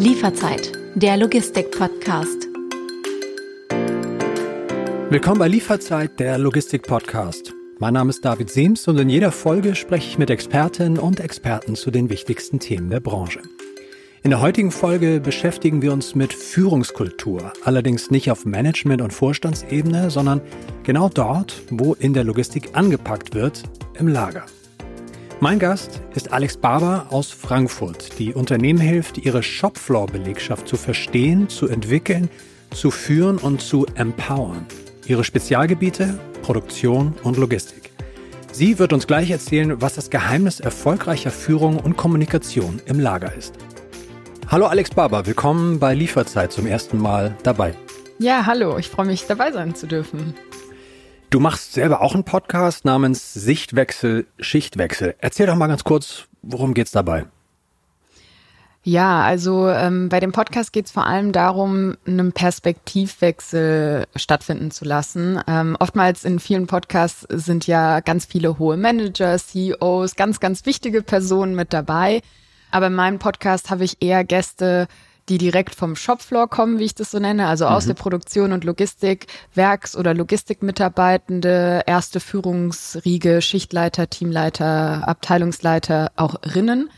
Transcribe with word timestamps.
Lieferzeit, 0.00 0.72
der 0.94 1.18
Logistik-Podcast. 1.18 2.48
Willkommen 5.10 5.38
bei 5.38 5.46
Lieferzeit, 5.46 6.18
der 6.18 6.38
Logistik-Podcast. 6.38 7.52
Mein 7.78 7.92
Name 7.92 8.08
ist 8.08 8.24
David 8.24 8.48
Seems 8.48 8.88
und 8.88 8.96
in 8.96 9.10
jeder 9.10 9.30
Folge 9.30 9.74
spreche 9.74 10.08
ich 10.08 10.16
mit 10.16 10.30
Expertinnen 10.30 10.98
und 10.98 11.20
Experten 11.20 11.76
zu 11.76 11.90
den 11.90 12.08
wichtigsten 12.08 12.60
Themen 12.60 12.88
der 12.88 13.00
Branche. 13.00 13.42
In 14.22 14.30
der 14.30 14.40
heutigen 14.40 14.70
Folge 14.70 15.20
beschäftigen 15.20 15.82
wir 15.82 15.92
uns 15.92 16.14
mit 16.14 16.32
Führungskultur, 16.32 17.52
allerdings 17.66 18.10
nicht 18.10 18.30
auf 18.30 18.46
Management- 18.46 19.02
und 19.02 19.12
Vorstandsebene, 19.12 20.08
sondern 20.08 20.40
genau 20.82 21.10
dort, 21.10 21.60
wo 21.68 21.92
in 21.92 22.14
der 22.14 22.24
Logistik 22.24 22.70
angepackt 22.72 23.34
wird, 23.34 23.64
im 23.98 24.08
Lager. 24.08 24.46
Mein 25.42 25.58
Gast 25.58 26.02
ist 26.14 26.34
Alex 26.34 26.58
Barber 26.58 27.06
aus 27.08 27.30
Frankfurt, 27.30 28.18
die 28.18 28.34
Unternehmen 28.34 28.78
hilft, 28.78 29.16
ihre 29.16 29.42
Shopfloor-Belegschaft 29.42 30.68
zu 30.68 30.76
verstehen, 30.76 31.48
zu 31.48 31.66
entwickeln, 31.66 32.28
zu 32.74 32.90
führen 32.90 33.38
und 33.38 33.62
zu 33.62 33.86
empowern. 33.94 34.66
Ihre 35.06 35.24
Spezialgebiete 35.24 36.18
Produktion 36.42 37.14
und 37.22 37.38
Logistik. 37.38 37.90
Sie 38.52 38.78
wird 38.78 38.92
uns 38.92 39.06
gleich 39.06 39.30
erzählen, 39.30 39.80
was 39.80 39.94
das 39.94 40.10
Geheimnis 40.10 40.60
erfolgreicher 40.60 41.30
Führung 41.30 41.78
und 41.78 41.96
Kommunikation 41.96 42.82
im 42.84 43.00
Lager 43.00 43.34
ist. 43.34 43.54
Hallo 44.48 44.66
Alex 44.66 44.90
Barber, 44.90 45.24
willkommen 45.24 45.78
bei 45.78 45.94
Lieferzeit 45.94 46.52
zum 46.52 46.66
ersten 46.66 46.98
Mal 46.98 47.34
dabei. 47.44 47.74
Ja, 48.18 48.44
hallo, 48.44 48.76
ich 48.76 48.90
freue 48.90 49.06
mich 49.06 49.26
dabei 49.26 49.52
sein 49.52 49.74
zu 49.74 49.86
dürfen. 49.86 50.34
Du 51.30 51.38
machst 51.38 51.74
selber 51.74 52.00
auch 52.00 52.14
einen 52.14 52.24
Podcast 52.24 52.84
namens 52.84 53.32
Sichtwechsel, 53.34 54.26
Schichtwechsel. 54.40 55.14
Erzähl 55.20 55.46
doch 55.46 55.54
mal 55.54 55.68
ganz 55.68 55.84
kurz, 55.84 56.24
worum 56.42 56.74
geht's 56.74 56.90
dabei? 56.90 57.24
Ja, 58.82 59.22
also 59.22 59.68
ähm, 59.68 60.08
bei 60.08 60.18
dem 60.18 60.32
Podcast 60.32 60.72
geht 60.72 60.86
es 60.86 60.90
vor 60.90 61.06
allem 61.06 61.30
darum, 61.30 61.96
einen 62.04 62.32
Perspektivwechsel 62.32 64.08
stattfinden 64.16 64.72
zu 64.72 64.84
lassen. 64.84 65.40
Ähm, 65.46 65.76
oftmals 65.78 66.24
in 66.24 66.40
vielen 66.40 66.66
Podcasts 66.66 67.24
sind 67.28 67.68
ja 67.68 68.00
ganz 68.00 68.24
viele 68.24 68.58
hohe 68.58 68.76
Manager, 68.76 69.38
CEOs, 69.38 70.16
ganz, 70.16 70.40
ganz 70.40 70.66
wichtige 70.66 71.02
Personen 71.02 71.54
mit 71.54 71.72
dabei. 71.72 72.22
Aber 72.72 72.88
in 72.88 72.94
meinem 72.94 73.20
Podcast 73.20 73.70
habe 73.70 73.84
ich 73.84 74.02
eher 74.02 74.24
Gäste, 74.24 74.88
die 75.30 75.38
direkt 75.38 75.76
vom 75.76 75.94
Shopfloor 75.94 76.48
kommen, 76.48 76.80
wie 76.80 76.84
ich 76.84 76.94
das 76.94 77.12
so 77.12 77.20
nenne, 77.20 77.46
also 77.46 77.66
aus 77.66 77.84
mhm. 77.84 77.90
der 77.90 77.94
Produktion 77.94 78.52
und 78.52 78.64
Logistik, 78.64 79.28
Werks- 79.54 79.96
oder 79.96 80.12
Logistikmitarbeitende, 80.12 81.82
erste 81.86 82.18
Führungsriege, 82.18 83.40
Schichtleiter, 83.40 84.10
Teamleiter, 84.10 85.06
Abteilungsleiter, 85.06 86.10
auch 86.16 86.34
Rinnen. 86.54 86.90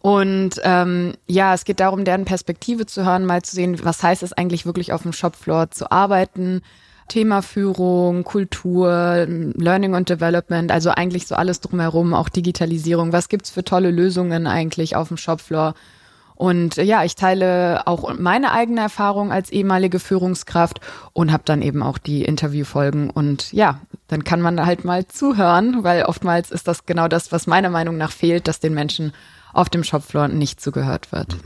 Und 0.00 0.60
ähm, 0.62 1.14
ja, 1.26 1.54
es 1.54 1.64
geht 1.64 1.80
darum, 1.80 2.04
deren 2.04 2.24
Perspektive 2.24 2.86
zu 2.86 3.04
hören, 3.04 3.26
mal 3.26 3.42
zu 3.42 3.56
sehen, 3.56 3.84
was 3.84 4.02
heißt 4.02 4.22
es 4.22 4.32
eigentlich 4.32 4.66
wirklich 4.66 4.92
auf 4.92 5.02
dem 5.02 5.12
Shopfloor 5.12 5.70
zu 5.70 5.90
arbeiten, 5.90 6.62
Themaführung, 7.08 8.22
Kultur, 8.22 9.26
Learning 9.28 9.94
und 9.94 10.08
Development, 10.08 10.70
also 10.70 10.90
eigentlich 10.90 11.26
so 11.26 11.34
alles 11.34 11.60
drumherum, 11.60 12.14
auch 12.14 12.28
Digitalisierung. 12.28 13.12
Was 13.12 13.28
gibt's 13.28 13.50
für 13.50 13.64
tolle 13.64 13.90
Lösungen 13.90 14.46
eigentlich 14.46 14.94
auf 14.94 15.08
dem 15.08 15.16
Shopfloor? 15.16 15.74
Und 16.36 16.76
ja, 16.76 17.04
ich 17.04 17.14
teile 17.14 17.86
auch 17.86 18.12
meine 18.18 18.52
eigene 18.52 18.80
Erfahrung 18.80 19.30
als 19.30 19.50
ehemalige 19.50 20.00
Führungskraft 20.00 20.80
und 21.12 21.32
habe 21.32 21.44
dann 21.46 21.62
eben 21.62 21.82
auch 21.82 21.98
die 21.98 22.24
Interviewfolgen. 22.24 23.10
Und 23.10 23.52
ja, 23.52 23.80
dann 24.08 24.24
kann 24.24 24.40
man 24.40 24.64
halt 24.66 24.84
mal 24.84 25.06
zuhören, 25.06 25.84
weil 25.84 26.04
oftmals 26.04 26.50
ist 26.50 26.66
das 26.66 26.86
genau 26.86 27.08
das, 27.08 27.30
was 27.30 27.46
meiner 27.46 27.70
Meinung 27.70 27.96
nach 27.96 28.12
fehlt, 28.12 28.48
dass 28.48 28.60
den 28.60 28.74
Menschen 28.74 29.12
auf 29.52 29.68
dem 29.68 29.84
Shopfloor 29.84 30.28
nicht 30.28 30.60
zugehört 30.60 31.12
wird. 31.12 31.36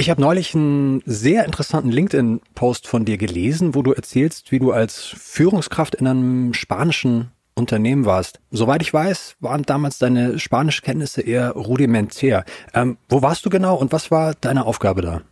Ich 0.00 0.10
habe 0.10 0.20
neulich 0.20 0.54
einen 0.54 1.02
sehr 1.06 1.44
interessanten 1.44 1.90
LinkedIn-Post 1.90 2.86
von 2.86 3.04
dir 3.04 3.18
gelesen, 3.18 3.74
wo 3.74 3.82
du 3.82 3.92
erzählst, 3.92 4.52
wie 4.52 4.60
du 4.60 4.70
als 4.70 5.02
Führungskraft 5.02 5.96
in 5.96 6.06
einem 6.06 6.54
spanischen 6.54 7.32
Unternehmen 7.58 8.04
warst. 8.04 8.40
Soweit 8.50 8.82
ich 8.82 8.92
weiß, 8.92 9.36
waren 9.40 9.62
damals 9.62 9.98
deine 9.98 10.38
Spanischkenntnisse 10.38 11.20
eher 11.20 11.50
rudimentär. 11.52 12.44
Ähm, 12.72 12.96
wo 13.08 13.22
warst 13.22 13.44
du 13.44 13.50
genau 13.50 13.76
und 13.76 13.92
was 13.92 14.10
war 14.10 14.34
deine 14.40 14.64
Aufgabe 14.64 15.02
da? 15.02 15.22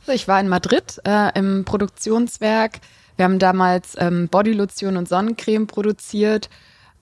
Also 0.00 0.12
ich 0.12 0.26
war 0.28 0.40
in 0.40 0.48
Madrid 0.48 1.00
äh, 1.06 1.38
im 1.38 1.64
Produktionswerk. 1.64 2.80
Wir 3.16 3.24
haben 3.24 3.38
damals 3.38 3.94
ähm, 3.98 4.28
Bodylotion 4.28 4.96
und 4.96 5.08
Sonnencreme 5.08 5.66
produziert. 5.66 6.50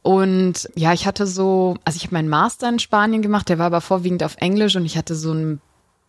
Und 0.02 0.68
ja, 0.74 0.92
ich 0.92 1.06
hatte 1.06 1.26
so, 1.26 1.76
also 1.84 1.96
ich 1.96 2.04
habe 2.04 2.14
meinen 2.14 2.28
Master 2.28 2.68
in 2.68 2.78
Spanien 2.78 3.22
gemacht, 3.22 3.48
der 3.48 3.58
war 3.58 3.66
aber 3.66 3.80
vorwiegend 3.80 4.22
auf 4.22 4.36
Englisch 4.36 4.76
und 4.76 4.86
ich 4.86 4.96
hatte 4.96 5.14
so 5.14 5.32
ein 5.32 5.60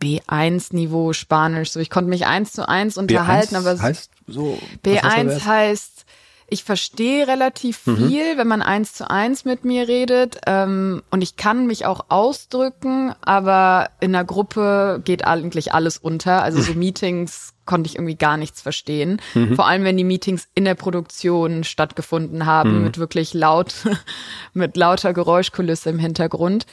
B1-Niveau 0.02 1.14
Spanisch. 1.14 1.72
So, 1.72 1.80
ich 1.80 1.90
konnte 1.90 2.10
mich 2.10 2.26
eins 2.26 2.54
zu 2.54 2.68
eins 2.68 2.98
unterhalten, 2.98 3.56
B1 3.56 3.60
aber 3.60 3.82
heißt 3.82 4.12
so. 4.28 4.58
B1 4.84 5.46
heißt, 5.46 6.06
ich 6.52 6.66
verstehe 6.66 7.28
relativ 7.28 7.88
mhm. 7.88 7.96
viel, 7.96 8.34
mhm. 8.34 8.38
wenn 8.38 8.48
man 8.48 8.62
eins 8.62 8.94
zu 8.94 9.10
eins 9.10 9.46
mit 9.46 9.64
mir 9.64 9.88
redet. 9.88 10.38
Ähm, 10.46 11.02
und 11.10 11.22
ich 11.22 11.38
kann 11.38 11.66
mich 11.66 11.86
auch 11.86 12.06
ausdrücken, 12.10 13.16
aber 13.22 13.90
in 14.02 14.14
einer 14.14 14.26
Gruppe 14.26 15.02
geht 15.04 15.26
eigentlich 15.26 15.74
alles 15.74 15.98
unter. 15.98 16.44
Also 16.44 16.62
so 16.62 16.74
Meetings 16.74 17.54
konnte 17.66 17.88
ich 17.88 17.96
irgendwie 17.96 18.16
gar 18.16 18.36
nichts 18.36 18.62
verstehen. 18.62 19.22
Mhm. 19.34 19.56
Vor 19.56 19.66
allem, 19.66 19.86
wenn 19.86 19.96
die 19.96 20.04
Meetings 20.04 20.50
in 20.54 20.66
der 20.66 20.76
Produktion 20.76 21.64
stattgefunden 21.64 22.46
haben, 22.46 22.80
mhm. 22.80 22.84
mit 22.84 22.98
wirklich 22.98 23.34
laut, 23.34 23.74
mit 24.54 24.76
lauter 24.76 25.14
Geräuschkulisse 25.14 25.90
im 25.90 26.00
Hintergrund. 26.00 26.66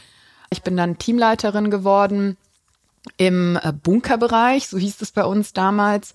Ich 0.51 0.63
bin 0.63 0.77
dann 0.77 0.99
Teamleiterin 0.99 1.71
geworden 1.71 2.37
im 3.17 3.59
äh, 3.63 3.73
Bunkerbereich, 3.73 4.69
so 4.69 4.79
hieß 4.79 5.01
es 5.01 5.13
bei 5.13 5.25
uns 5.25 5.53
damals. 5.53 6.13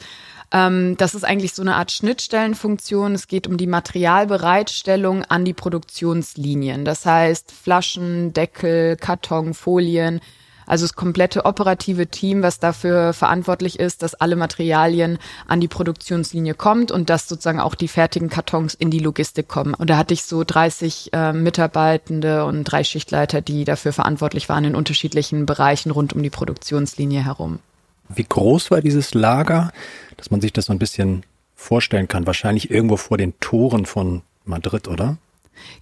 Ähm, 0.51 0.95
das 0.97 1.15
ist 1.15 1.23
eigentlich 1.23 1.53
so 1.53 1.61
eine 1.61 1.75
Art 1.75 1.91
Schnittstellenfunktion. 1.91 3.15
Es 3.15 3.27
geht 3.27 3.47
um 3.47 3.57
die 3.57 3.67
Materialbereitstellung 3.67 5.25
an 5.25 5.45
die 5.45 5.53
Produktionslinien. 5.53 6.85
Das 6.85 7.05
heißt 7.05 7.51
Flaschen, 7.51 8.33
Deckel, 8.33 8.95
Karton, 8.95 9.53
Folien. 9.53 10.21
Also 10.65 10.85
das 10.85 10.93
komplette 10.93 11.45
operative 11.45 12.07
Team, 12.07 12.43
was 12.43 12.59
dafür 12.59 13.13
verantwortlich 13.13 13.79
ist, 13.79 14.03
dass 14.03 14.15
alle 14.15 14.35
Materialien 14.35 15.17
an 15.47 15.61
die 15.61 15.67
Produktionslinie 15.67 16.53
kommt 16.53 16.91
und 16.91 17.09
dass 17.09 17.27
sozusagen 17.27 17.59
auch 17.59 17.75
die 17.75 17.87
fertigen 17.87 18.29
Kartons 18.29 18.73
in 18.73 18.91
die 18.91 18.99
Logistik 18.99 19.47
kommen. 19.47 19.73
Und 19.73 19.89
da 19.89 19.97
hatte 19.97 20.13
ich 20.13 20.23
so 20.23 20.43
30 20.43 21.11
äh, 21.13 21.33
Mitarbeitende 21.33 22.45
und 22.45 22.63
drei 22.63 22.83
Schichtleiter, 22.83 23.41
die 23.41 23.65
dafür 23.65 23.93
verantwortlich 23.93 24.49
waren 24.49 24.65
in 24.65 24.75
unterschiedlichen 24.75 25.45
Bereichen 25.45 25.91
rund 25.91 26.13
um 26.13 26.23
die 26.23 26.29
Produktionslinie 26.29 27.23
herum. 27.23 27.59
Wie 28.09 28.25
groß 28.27 28.71
war 28.71 28.81
dieses 28.81 29.13
Lager, 29.13 29.71
dass 30.17 30.31
man 30.31 30.41
sich 30.41 30.53
das 30.53 30.65
so 30.65 30.73
ein 30.73 30.79
bisschen 30.79 31.23
vorstellen 31.55 32.07
kann? 32.07 32.27
Wahrscheinlich 32.27 32.69
irgendwo 32.69 32.97
vor 32.97 33.17
den 33.17 33.39
Toren 33.39 33.85
von 33.85 34.21
Madrid, 34.45 34.87
oder? 34.87 35.17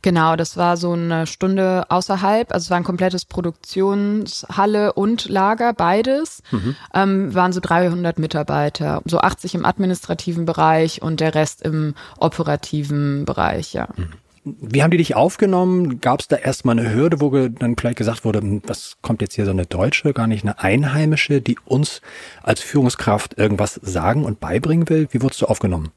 Genau, 0.02 0.36
das 0.36 0.58
war 0.58 0.78
so 0.78 0.94
eine 0.94 1.28
Stunde 1.28 1.86
außerhalb. 1.90 2.52
Also 2.52 2.66
es 2.66 2.70
war 2.70 2.78
ein 2.78 2.84
komplettes 2.84 3.26
Produktionshalle 3.26 4.94
und 4.94 5.30
Lager, 5.30 5.74
beides. 5.74 6.44
Mhm. 6.52 6.76
Ähm, 6.94 7.34
waren 7.36 7.54
so 7.54 7.60
300 7.62 8.20
Mitarbeiter, 8.20 9.02
so 9.06 9.20
80 9.20 9.56
im 9.56 9.66
administrativen 9.66 10.46
Bereich 10.46 11.02
und 11.02 11.20
der 11.20 11.36
Rest 11.36 11.62
im 11.62 11.96
operativen 12.20 13.26
Bereich, 13.26 13.74
ja. 13.74 13.88
Mhm. 13.96 14.10
Wie 14.44 14.82
haben 14.82 14.90
die 14.90 14.98
dich 14.98 15.16
aufgenommen? 15.16 16.02
Gab 16.02 16.20
es 16.20 16.28
da 16.28 16.36
erstmal 16.36 16.80
eine 16.80 16.92
Hürde, 16.92 17.22
wo 17.22 17.30
dann 17.30 17.76
vielleicht 17.78 17.98
gesagt 17.98 18.26
wurde, 18.26 18.40
hm, 18.40 18.64
was 18.66 18.98
kommt 19.02 19.22
jetzt 19.22 19.36
hier 19.36 19.46
so 19.46 19.52
eine 19.52 19.68
Deutsche, 19.68 20.14
gar 20.14 20.26
nicht 20.26 20.44
eine 20.44 20.60
Einheimische, 20.60 21.42
die 21.42 21.58
uns 21.64 22.02
als 22.42 22.62
Führungskraft 22.62 23.38
irgendwas 23.38 23.76
sagen 23.76 24.26
und 24.26 24.40
beibringen 24.40 24.90
will? 24.90 25.08
Wie 25.12 25.22
wurdest 25.22 25.44
du 25.44 25.46
aufgenommen? 25.46 25.92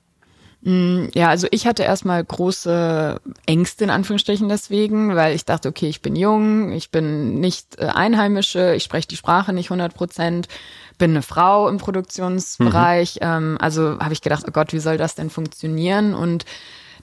Mm, 0.65 1.09
ja, 1.15 1.29
also 1.29 1.47
ich 1.51 1.67
hatte 1.67 1.83
erstmal 1.83 2.25
große 2.25 3.21
Ängste 3.45 3.85
in 3.85 3.91
Anführungsstrichen 3.91 4.49
deswegen, 4.49 5.15
weil 5.15 5.35
ich 5.35 5.45
dachte, 5.45 5.69
okay, 5.69 5.89
ich 5.89 6.01
bin 6.01 6.17
jung, 6.17 6.73
ich 6.73 6.91
bin 6.91 7.39
nicht 7.39 7.79
äh, 7.79 7.85
Einheimische, 7.85 8.75
ich 8.75 8.83
spreche 8.83 9.07
die 9.07 9.17
Sprache 9.17 9.53
nicht 9.53 9.67
100 9.67 9.93
Prozent, 9.93 10.49
bin 10.97 11.11
eine 11.11 11.21
Frau 11.21 11.69
im 11.69 11.77
Produktionsbereich. 11.77 13.17
Mhm. 13.17 13.27
Ähm, 13.27 13.59
also 13.61 13.99
habe 13.99 14.15
ich 14.15 14.23
gedacht, 14.23 14.45
oh 14.49 14.53
Gott, 14.53 14.73
wie 14.73 14.79
soll 14.79 14.97
das 14.97 15.15
denn 15.15 15.29
funktionieren? 15.29 16.15
Und 16.15 16.47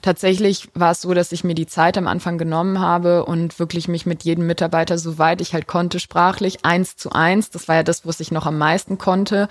tatsächlich 0.02 0.68
war 0.74 0.90
es 0.90 1.00
so, 1.00 1.14
dass 1.14 1.32
ich 1.32 1.44
mir 1.44 1.54
die 1.54 1.66
Zeit 1.66 1.96
am 1.96 2.06
Anfang 2.06 2.36
genommen 2.36 2.80
habe 2.80 3.24
und 3.24 3.58
wirklich 3.58 3.88
mich 3.88 4.04
mit 4.04 4.24
jedem 4.24 4.46
Mitarbeiter, 4.46 4.98
soweit 4.98 5.40
ich 5.40 5.54
halt 5.54 5.66
konnte, 5.66 6.00
sprachlich 6.00 6.64
eins 6.64 6.96
zu 6.96 7.12
eins, 7.12 7.50
das 7.50 7.68
war 7.68 7.76
ja 7.76 7.82
das, 7.82 8.06
was 8.06 8.20
ich 8.20 8.32
noch 8.32 8.46
am 8.46 8.58
meisten 8.58 8.98
konnte, 8.98 9.48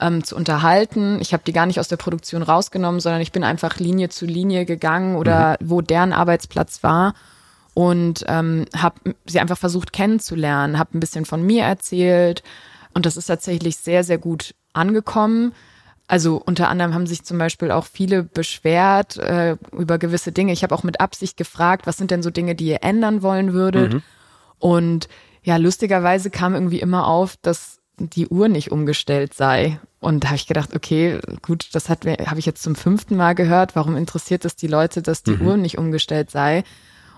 ähm, 0.00 0.24
zu 0.24 0.34
unterhalten. 0.34 1.20
Ich 1.20 1.32
habe 1.32 1.42
die 1.46 1.52
gar 1.52 1.66
nicht 1.66 1.78
aus 1.78 1.88
der 1.88 1.98
Produktion 1.98 2.42
rausgenommen, 2.42 3.00
sondern 3.00 3.20
ich 3.20 3.32
bin 3.32 3.44
einfach 3.44 3.78
Linie 3.78 4.08
zu 4.08 4.26
Linie 4.26 4.64
gegangen 4.64 5.16
oder 5.16 5.56
mhm. 5.60 5.70
wo 5.70 5.80
deren 5.82 6.12
Arbeitsplatz 6.12 6.82
war 6.82 7.14
und 7.74 8.24
ähm, 8.26 8.64
habe 8.76 9.14
sie 9.26 9.40
einfach 9.40 9.58
versucht 9.58 9.92
kennenzulernen, 9.92 10.78
habe 10.78 10.96
ein 10.96 11.00
bisschen 11.00 11.26
von 11.26 11.42
mir 11.42 11.64
erzählt 11.64 12.42
und 12.94 13.06
das 13.06 13.16
ist 13.16 13.26
tatsächlich 13.26 13.76
sehr, 13.76 14.02
sehr 14.02 14.18
gut 14.18 14.54
angekommen. 14.72 15.52
Also 16.10 16.42
unter 16.44 16.68
anderem 16.68 16.92
haben 16.92 17.06
sich 17.06 17.22
zum 17.22 17.38
Beispiel 17.38 17.70
auch 17.70 17.86
viele 17.86 18.24
beschwert 18.24 19.16
äh, 19.18 19.56
über 19.70 19.96
gewisse 19.96 20.32
Dinge. 20.32 20.52
Ich 20.52 20.64
habe 20.64 20.74
auch 20.74 20.82
mit 20.82 21.00
Absicht 21.00 21.36
gefragt, 21.36 21.86
was 21.86 21.98
sind 21.98 22.10
denn 22.10 22.24
so 22.24 22.30
Dinge, 22.30 22.56
die 22.56 22.66
ihr 22.66 22.82
ändern 22.82 23.22
wollen 23.22 23.52
würdet? 23.52 23.94
Mhm. 23.94 24.02
Und 24.58 25.08
ja, 25.44 25.56
lustigerweise 25.56 26.28
kam 26.28 26.54
irgendwie 26.54 26.80
immer 26.80 27.06
auf, 27.06 27.36
dass 27.42 27.78
die 27.96 28.26
Uhr 28.26 28.48
nicht 28.48 28.72
umgestellt 28.72 29.34
sei. 29.34 29.78
Und 30.00 30.24
da 30.24 30.28
habe 30.30 30.36
ich 30.36 30.48
gedacht, 30.48 30.74
okay, 30.74 31.20
gut, 31.42 31.68
das 31.74 31.88
hat 31.88 32.04
habe 32.04 32.40
ich 32.40 32.46
jetzt 32.46 32.64
zum 32.64 32.74
fünften 32.74 33.16
Mal 33.16 33.36
gehört. 33.36 33.76
Warum 33.76 33.96
interessiert 33.96 34.44
es 34.44 34.56
die 34.56 34.66
Leute, 34.66 35.02
dass 35.02 35.22
die 35.22 35.36
mhm. 35.36 35.46
Uhr 35.46 35.56
nicht 35.58 35.78
umgestellt 35.78 36.32
sei? 36.32 36.64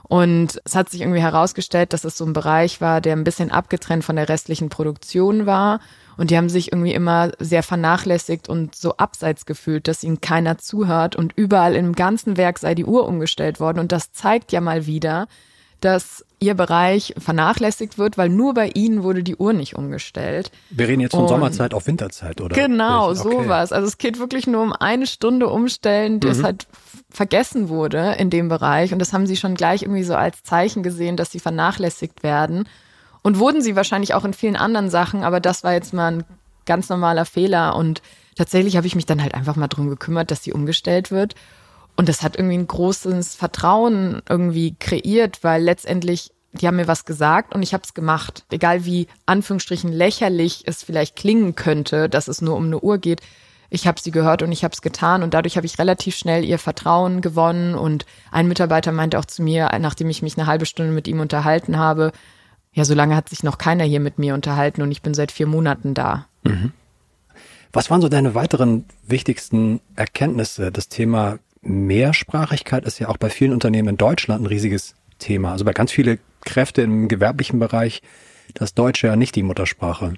Und 0.09 0.61
es 0.65 0.75
hat 0.75 0.91
sich 0.91 1.01
irgendwie 1.01 1.21
herausgestellt, 1.21 1.93
dass 1.93 2.05
es 2.05 2.17
so 2.17 2.25
ein 2.25 2.33
Bereich 2.33 2.81
war, 2.81 3.01
der 3.01 3.15
ein 3.15 3.25
bisschen 3.25 3.51
abgetrennt 3.51 4.05
von 4.05 4.17
der 4.17 4.29
restlichen 4.29 4.69
Produktion 4.69 5.47
war. 5.47 5.81
Und 6.17 6.31
die 6.31 6.37
haben 6.37 6.49
sich 6.49 6.73
irgendwie 6.73 6.93
immer 6.93 7.33
sehr 7.39 7.63
vernachlässigt 7.63 8.49
und 8.49 8.75
so 8.75 8.97
abseits 8.97 9.47
gefühlt, 9.47 9.89
dass 9.89 10.05
ihnen 10.05 10.21
keiner 10.21 10.59
zuhört. 10.59 11.17
Und 11.17 11.33
überall 11.37 11.75
im 11.75 11.95
ganzen 11.95 12.37
Werk 12.37 12.59
sei 12.59 12.75
die 12.75 12.85
Uhr 12.85 13.07
umgestellt 13.07 13.61
worden. 13.61 13.79
Und 13.79 13.93
das 13.93 14.13
zeigt 14.13 14.53
ja 14.53 14.61
mal 14.61 14.87
wieder, 14.87 15.29
dass 15.81 16.25
ihr 16.39 16.55
Bereich 16.55 17.15
vernachlässigt 17.19 17.99
wird, 17.99 18.19
weil 18.19 18.29
nur 18.29 18.55
bei 18.55 18.71
ihnen 18.75 19.03
wurde 19.03 19.23
die 19.23 19.37
Uhr 19.37 19.53
nicht 19.53 19.77
umgestellt. 19.77 20.51
Wir 20.71 20.89
reden 20.89 21.01
jetzt 21.01 21.13
von 21.13 21.23
und 21.23 21.29
Sommerzeit 21.29 21.75
auf 21.75 21.87
Winterzeit, 21.87 22.41
oder? 22.41 22.55
Genau, 22.55 23.11
okay. 23.11 23.17
sowas. 23.17 23.73
Also 23.73 23.89
es 23.89 23.99
geht 23.99 24.19
wirklich 24.19 24.47
nur 24.47 24.63
um 24.63 24.73
eine 24.73 25.07
Stunde 25.07 25.49
umstellen, 25.49 26.21
das 26.21 26.39
mhm. 26.39 26.45
halt 26.45 26.67
vergessen 27.13 27.69
wurde 27.69 28.15
in 28.19 28.31
dem 28.31 28.49
Bereich. 28.49 28.93
Und 28.93 28.99
das 28.99 29.13
haben 29.13 29.27
sie 29.27 29.37
schon 29.37 29.55
gleich 29.55 29.83
irgendwie 29.83 30.05
so 30.05 30.15
als 30.15 30.43
Zeichen 30.43 30.83
gesehen, 30.83 31.17
dass 31.17 31.31
sie 31.31 31.41
vernachlässigt 31.41 32.23
werden. 32.23 32.69
Und 33.23 33.39
wurden 33.39 33.63
sie 33.63 33.77
wahrscheinlich 33.77 34.15
auch 34.15 34.25
in 34.25 34.35
vielen 34.35 34.57
anderen 34.57 34.91
Sachen, 34.91 35.23
aber 35.23 35.39
das 35.39 35.63
war 35.63 35.73
jetzt 35.73 35.93
mal 35.93 36.13
ein 36.13 36.25
ganz 36.67 36.89
normaler 36.89 37.25
Fehler. 37.25 37.77
Und 37.77 38.03
tatsächlich 38.37 38.77
habe 38.77 38.87
ich 38.87 38.97
mich 38.97 39.07
dann 39.07 39.23
halt 39.23 39.35
einfach 39.35 39.57
mal 39.57 39.69
drum 39.69 39.89
gekümmert, 39.89 40.31
dass 40.31 40.43
sie 40.43 40.53
umgestellt 40.53 41.11
wird. 41.11 41.35
Und 41.97 42.09
das 42.09 42.23
hat 42.23 42.37
irgendwie 42.37 42.59
ein 42.59 42.67
großes 42.67 43.35
Vertrauen 43.35 44.23
irgendwie 44.29 44.75
kreiert, 44.79 45.45
weil 45.45 45.63
letztendlich, 45.63 46.33
die 46.53 46.67
haben 46.67 46.77
mir 46.77 46.89
was 46.89 47.05
gesagt 47.05 47.55
und 47.55 47.63
ich 47.63 47.75
habe 47.75 47.85
es 47.85 47.95
gemacht. 47.95 48.45
Egal 48.51 48.85
wie 48.85 49.07
Anführungsstrichen 49.27 49.93
lächerlich 49.93 50.63
es 50.67 50.83
vielleicht 50.83 51.17
klingen 51.17 51.55
könnte, 51.55 52.09
dass 52.09 52.29
es 52.29 52.41
nur 52.41 52.57
um 52.57 52.67
eine 52.67 52.81
Uhr 52.81 52.99
geht. 52.99 53.21
Ich 53.75 53.87
habe 53.87 53.99
sie 53.99 54.11
gehört 54.11 54.43
und 54.43 54.53
ich 54.53 54.65
habe 54.65 54.75
es 54.75 54.83
getan 54.83 55.23
und 55.23 55.33
dadurch 55.33 55.57
habe 55.57 55.65
ich 55.65 55.79
relativ 55.79 56.15
schnell 56.15 56.45
ihr 56.45 56.59
Vertrauen 56.59 57.23
gewonnen. 57.23 57.75
Und 57.75 58.05
ein 58.31 58.47
Mitarbeiter 58.47 58.93
meinte 58.93 59.19
auch 59.19 59.25
zu 59.25 59.43
mir, 59.43 59.71
nachdem 59.81 60.11
ich 60.11 60.21
mich 60.21 60.37
eine 60.37 60.47
halbe 60.47 60.67
Stunde 60.67 60.93
mit 60.93 61.09
ihm 61.09 61.21
unterhalten 61.21 61.79
habe, 61.79 62.13
ja, 62.75 62.85
so 62.85 62.93
lange 62.93 63.17
hat 63.17 63.31
sich 63.31 63.43
noch 63.43 63.57
keiner 63.57 63.85
hier 63.85 64.01
mit 64.01 64.19
mir 64.19 64.35
unterhalten 64.35 64.83
und 64.83 64.93
ich 64.93 65.01
bin 65.01 65.15
seit 65.15 65.33
vier 65.33 65.47
Monaten 65.47 65.95
da. 65.95 66.27
Mhm. 66.45 66.73
Was 67.73 67.91
waren 67.91 68.03
so 68.03 68.11
deine 68.11 68.35
weiteren 68.35 68.85
wichtigsten 69.07 69.81
Erkenntnisse? 69.97 70.71
Das 70.71 70.89
Thema 70.89 71.39
Mehrsprachigkeit 71.63 72.85
ist 72.85 72.99
ja 72.99 73.09
auch 73.09 73.17
bei 73.17 73.31
vielen 73.31 73.55
Unternehmen 73.55 73.89
in 73.89 73.97
Deutschland 73.97 74.43
ein 74.43 74.47
riesiges 74.47 74.95
Thema. 75.19 75.53
Also 75.53 75.65
bei 75.65 75.73
ganz 75.73 75.93
vielen 75.93 76.19
Kräfte 76.45 76.83
im 76.83 77.09
gewerblichen 77.09 77.59
Bereich, 77.59 78.03
das 78.53 78.75
Deutsche 78.75 79.07
ja 79.07 79.17
nicht 79.17 79.35
die 79.35 79.43
Muttersprache. 79.43 80.13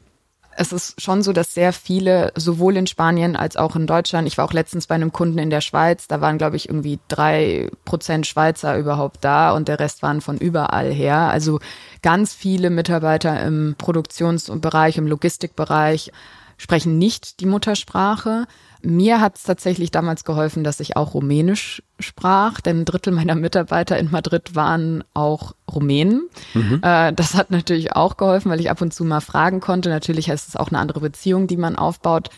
Es 0.56 0.72
ist 0.72 1.00
schon 1.00 1.22
so, 1.22 1.32
dass 1.32 1.54
sehr 1.54 1.72
viele, 1.72 2.32
sowohl 2.36 2.76
in 2.76 2.86
Spanien 2.86 3.36
als 3.36 3.56
auch 3.56 3.76
in 3.76 3.86
Deutschland, 3.86 4.28
ich 4.28 4.38
war 4.38 4.44
auch 4.44 4.52
letztens 4.52 4.86
bei 4.86 4.94
einem 4.94 5.12
Kunden 5.12 5.38
in 5.38 5.50
der 5.50 5.60
Schweiz, 5.60 6.06
da 6.06 6.20
waren, 6.20 6.38
glaube 6.38 6.56
ich, 6.56 6.68
irgendwie 6.68 6.98
drei 7.08 7.70
Prozent 7.84 8.26
Schweizer 8.26 8.78
überhaupt 8.78 9.24
da 9.24 9.52
und 9.52 9.68
der 9.68 9.80
Rest 9.80 10.02
waren 10.02 10.20
von 10.20 10.38
überall 10.38 10.92
her. 10.92 11.16
Also 11.30 11.60
ganz 12.02 12.34
viele 12.34 12.70
Mitarbeiter 12.70 13.42
im 13.44 13.74
Produktionsbereich, 13.78 14.96
im 14.96 15.06
Logistikbereich 15.06 16.12
sprechen 16.56 16.98
nicht 16.98 17.40
die 17.40 17.46
Muttersprache. 17.46 18.46
Mir 18.84 19.20
hat 19.20 19.36
es 19.36 19.42
tatsächlich 19.44 19.90
damals 19.90 20.24
geholfen, 20.24 20.64
dass 20.64 20.80
ich 20.80 20.96
auch 20.96 21.14
Rumänisch 21.14 21.82
sprach, 21.98 22.60
denn 22.60 22.80
ein 22.80 22.84
Drittel 22.84 23.12
meiner 23.12 23.34
Mitarbeiter 23.34 23.98
in 23.98 24.10
Madrid 24.10 24.54
waren 24.54 25.04
auch 25.14 25.54
Rumänen. 25.72 26.28
Mhm. 26.54 26.80
Äh, 26.82 27.12
das 27.12 27.34
hat 27.34 27.50
natürlich 27.50 27.92
auch 27.92 28.16
geholfen, 28.16 28.50
weil 28.50 28.60
ich 28.60 28.70
ab 28.70 28.80
und 28.80 28.92
zu 28.92 29.04
mal 29.04 29.20
fragen 29.20 29.60
konnte. 29.60 29.88
Natürlich 29.88 30.28
heißt 30.28 30.48
es 30.48 30.56
auch 30.56 30.68
eine 30.68 30.78
andere 30.78 31.00
Beziehung, 31.00 31.46
die 31.46 31.56
man 31.56 31.76
aufbaut. 31.76 32.30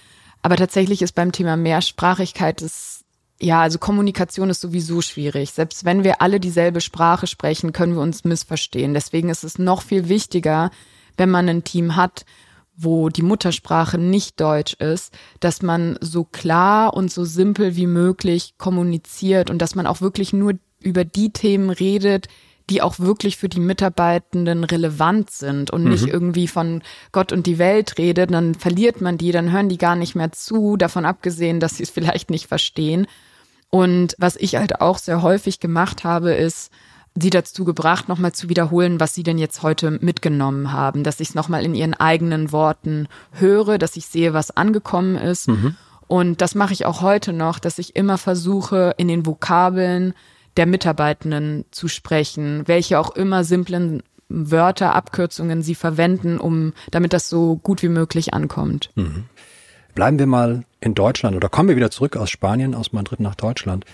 Aber 0.43 0.56
tatsächlich 0.56 1.02
ist 1.02 1.14
beim 1.14 1.32
Thema 1.32 1.56
Mehrsprachigkeit 1.56 2.62
es 2.62 2.96
ja, 3.38 3.60
also 3.60 3.78
Kommunikation 3.78 4.48
ist 4.48 4.62
sowieso 4.62 5.02
schwierig. 5.02 5.50
Selbst 5.50 5.84
wenn 5.84 6.04
wir 6.04 6.22
alle 6.22 6.40
dieselbe 6.40 6.81
Sprache 6.81 7.26
sprechen, 7.26 7.72
können 7.72 7.94
wir 7.94 8.00
uns 8.00 8.25
missverstehen. 8.25 8.94
Deswegen 8.94 9.28
ist 9.28 9.44
es 9.44 9.58
noch 9.58 9.82
viel 9.82 10.08
wichtiger, 10.08 10.70
wenn 11.16 11.31
man 11.31 11.48
ein 11.48 11.64
Team 11.64 11.96
hat, 11.96 12.25
wo 12.76 13.08
die 13.08 13.23
Muttersprache 13.23 13.99
nicht 13.99 14.40
Deutsch 14.40 14.75
ist, 14.75 15.12
dass 15.40 15.62
man 15.62 15.99
so 16.00 16.25
klar 16.25 16.94
und 16.94 17.11
so 17.11 17.25
simpel 17.25 17.76
wie 17.76 17.87
möglich 17.87 18.55
kommuniziert 18.58 19.50
und 19.50 19.61
dass 19.61 19.75
man 19.75 19.87
auch 19.87 20.00
wirklich 20.00 20.32
nur 20.32 20.55
über 20.81 21.05
die 21.05 21.31
Themen 21.31 21.70
redet, 21.70 22.28
die 22.69 22.82
auch 22.82 22.99
wirklich 22.99 23.37
für 23.37 23.49
die 23.49 23.61
Mitarbeitenden 23.61 24.64
relevant 24.64 25.31
sind 25.31 25.70
und 25.70 25.84
mhm. 25.84 25.90
nicht 25.90 26.06
irgendwie 26.06 26.49
von 26.49 26.82
Gott 27.12 27.32
und 27.32 27.46
die 27.46 27.58
Welt 27.58 27.96
redet, 27.96 28.32
dann 28.32 28.55
verliert 28.55 29.00
man 29.00 29.19
die, 29.19 29.32
dann 29.32 29.52
hören 29.52 29.69
die 29.69 29.79
gar 29.79 29.96
nicht 29.96 30.14
mehr 30.17 30.32
zu, 30.32 30.76
davon 30.76 31.06
abgesehen, 31.06 31.61
dass 31.61 31.76
sie 31.76 31.84
es 31.84 31.90
vielleicht 31.90 32.29
nicht 32.31 32.46
verstehen. 32.46 33.06
Und 33.70 34.14
was 34.19 34.37
ich 34.37 34.56
halt 34.56 34.81
auch 34.81 34.99
sehr 34.99 35.22
häufig 35.22 35.61
gemacht 35.61 36.05
habe, 36.05 36.32
ist, 36.32 36.70
sie 37.19 37.31
dazu 37.31 37.65
gebracht, 37.65 38.09
nochmal 38.09 38.33
zu 38.33 38.49
wiederholen, 38.49 39.01
was 39.01 39.15
sie 39.15 39.23
denn 39.23 39.39
jetzt 39.39 39.63
heute 39.63 39.91
mitgenommen 39.91 40.73
haben, 40.73 41.03
dass 41.03 41.21
ich 41.21 41.31
es 41.31 41.35
nochmal 41.35 41.65
in 41.65 41.75
ihren 41.75 41.95
eigenen 41.95 42.53
Worten 42.53 43.09
höre, 43.33 43.79
dass 43.79 43.97
ich 43.97 44.07
sehe, 44.07 44.35
was 44.35 44.57
angekommen 44.57 45.17
ist. 45.17 45.49
Mhm. 45.49 45.77
Und 46.09 46.41
das 46.41 46.55
mache 46.55 46.73
ich 46.73 46.87
auch 46.87 47.01
heute 47.01 47.33
noch, 47.33 47.59
dass 47.59 47.79
ich 47.79 47.97
immer 47.97 48.19
versuche, 48.19 48.95
in 48.97 49.09
den 49.09 49.27
Vokabeln 49.27 50.15
der 50.57 50.67
Mitarbeitenden 50.67 51.65
zu 51.71 51.89
sprechen, 51.89 52.63
welche 52.67 52.99
auch 52.99 53.15
immer 53.15 53.45
simplen 53.45 54.03
Wörter, 54.29 54.95
Abkürzungen 54.95 55.63
sie 55.63 55.75
verwenden, 55.75 56.39
um 56.39 56.73
damit 56.91 57.13
das 57.13 57.29
so 57.29 57.57
gut 57.57 57.83
wie 57.83 57.89
möglich 57.89 58.35
ankommt. 58.35 58.91
Mhm. 58.95 59.25
Bleiben 59.95 60.19
wir 60.19 60.27
mal 60.27 60.65
in 60.81 60.95
Deutschland 60.95 61.37
oder 61.37 61.49
kommen 61.49 61.69
wir 61.69 61.77
wieder 61.77 61.91
zurück 61.91 62.17
aus 62.17 62.29
Spanien, 62.29 62.75
aus 62.75 62.93
Madrid 62.93 63.21
nach 63.21 63.35
Deutschland. 63.35 63.85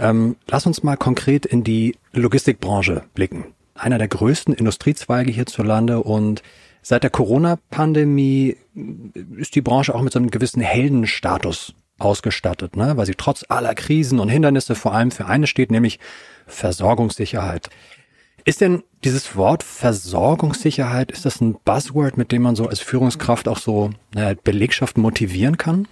Ähm, 0.00 0.36
lass 0.48 0.66
uns 0.66 0.82
mal 0.82 0.96
konkret 0.96 1.46
in 1.46 1.62
die 1.62 1.96
Logistikbranche 2.12 3.02
blicken. 3.14 3.44
Einer 3.74 3.98
der 3.98 4.08
größten 4.08 4.54
Industriezweige 4.54 5.30
hierzulande 5.30 6.02
und 6.02 6.42
seit 6.82 7.02
der 7.02 7.10
Corona-Pandemie 7.10 8.56
ist 9.36 9.54
die 9.54 9.60
Branche 9.60 9.94
auch 9.94 10.02
mit 10.02 10.12
so 10.12 10.18
einem 10.18 10.30
gewissen 10.30 10.62
Heldenstatus 10.62 11.74
ausgestattet, 11.98 12.76
ne? 12.76 12.96
weil 12.96 13.06
sie 13.06 13.14
trotz 13.14 13.44
aller 13.48 13.74
Krisen 13.74 14.20
und 14.20 14.30
Hindernisse 14.30 14.74
vor 14.74 14.94
allem 14.94 15.10
für 15.10 15.26
eine 15.26 15.46
steht, 15.46 15.70
nämlich 15.70 15.98
Versorgungssicherheit. 16.46 17.68
Ist 18.44 18.62
denn 18.62 18.82
dieses 19.04 19.36
Wort 19.36 19.62
Versorgungssicherheit, 19.62 21.12
ist 21.12 21.26
das 21.26 21.42
ein 21.42 21.56
Buzzword, 21.62 22.16
mit 22.16 22.32
dem 22.32 22.42
man 22.42 22.56
so 22.56 22.66
als 22.66 22.80
Führungskraft 22.80 23.48
auch 23.48 23.58
so 23.58 23.90
naja, 24.14 24.34
Belegschaft 24.42 24.96
motivieren 24.96 25.58
kann? 25.58 25.86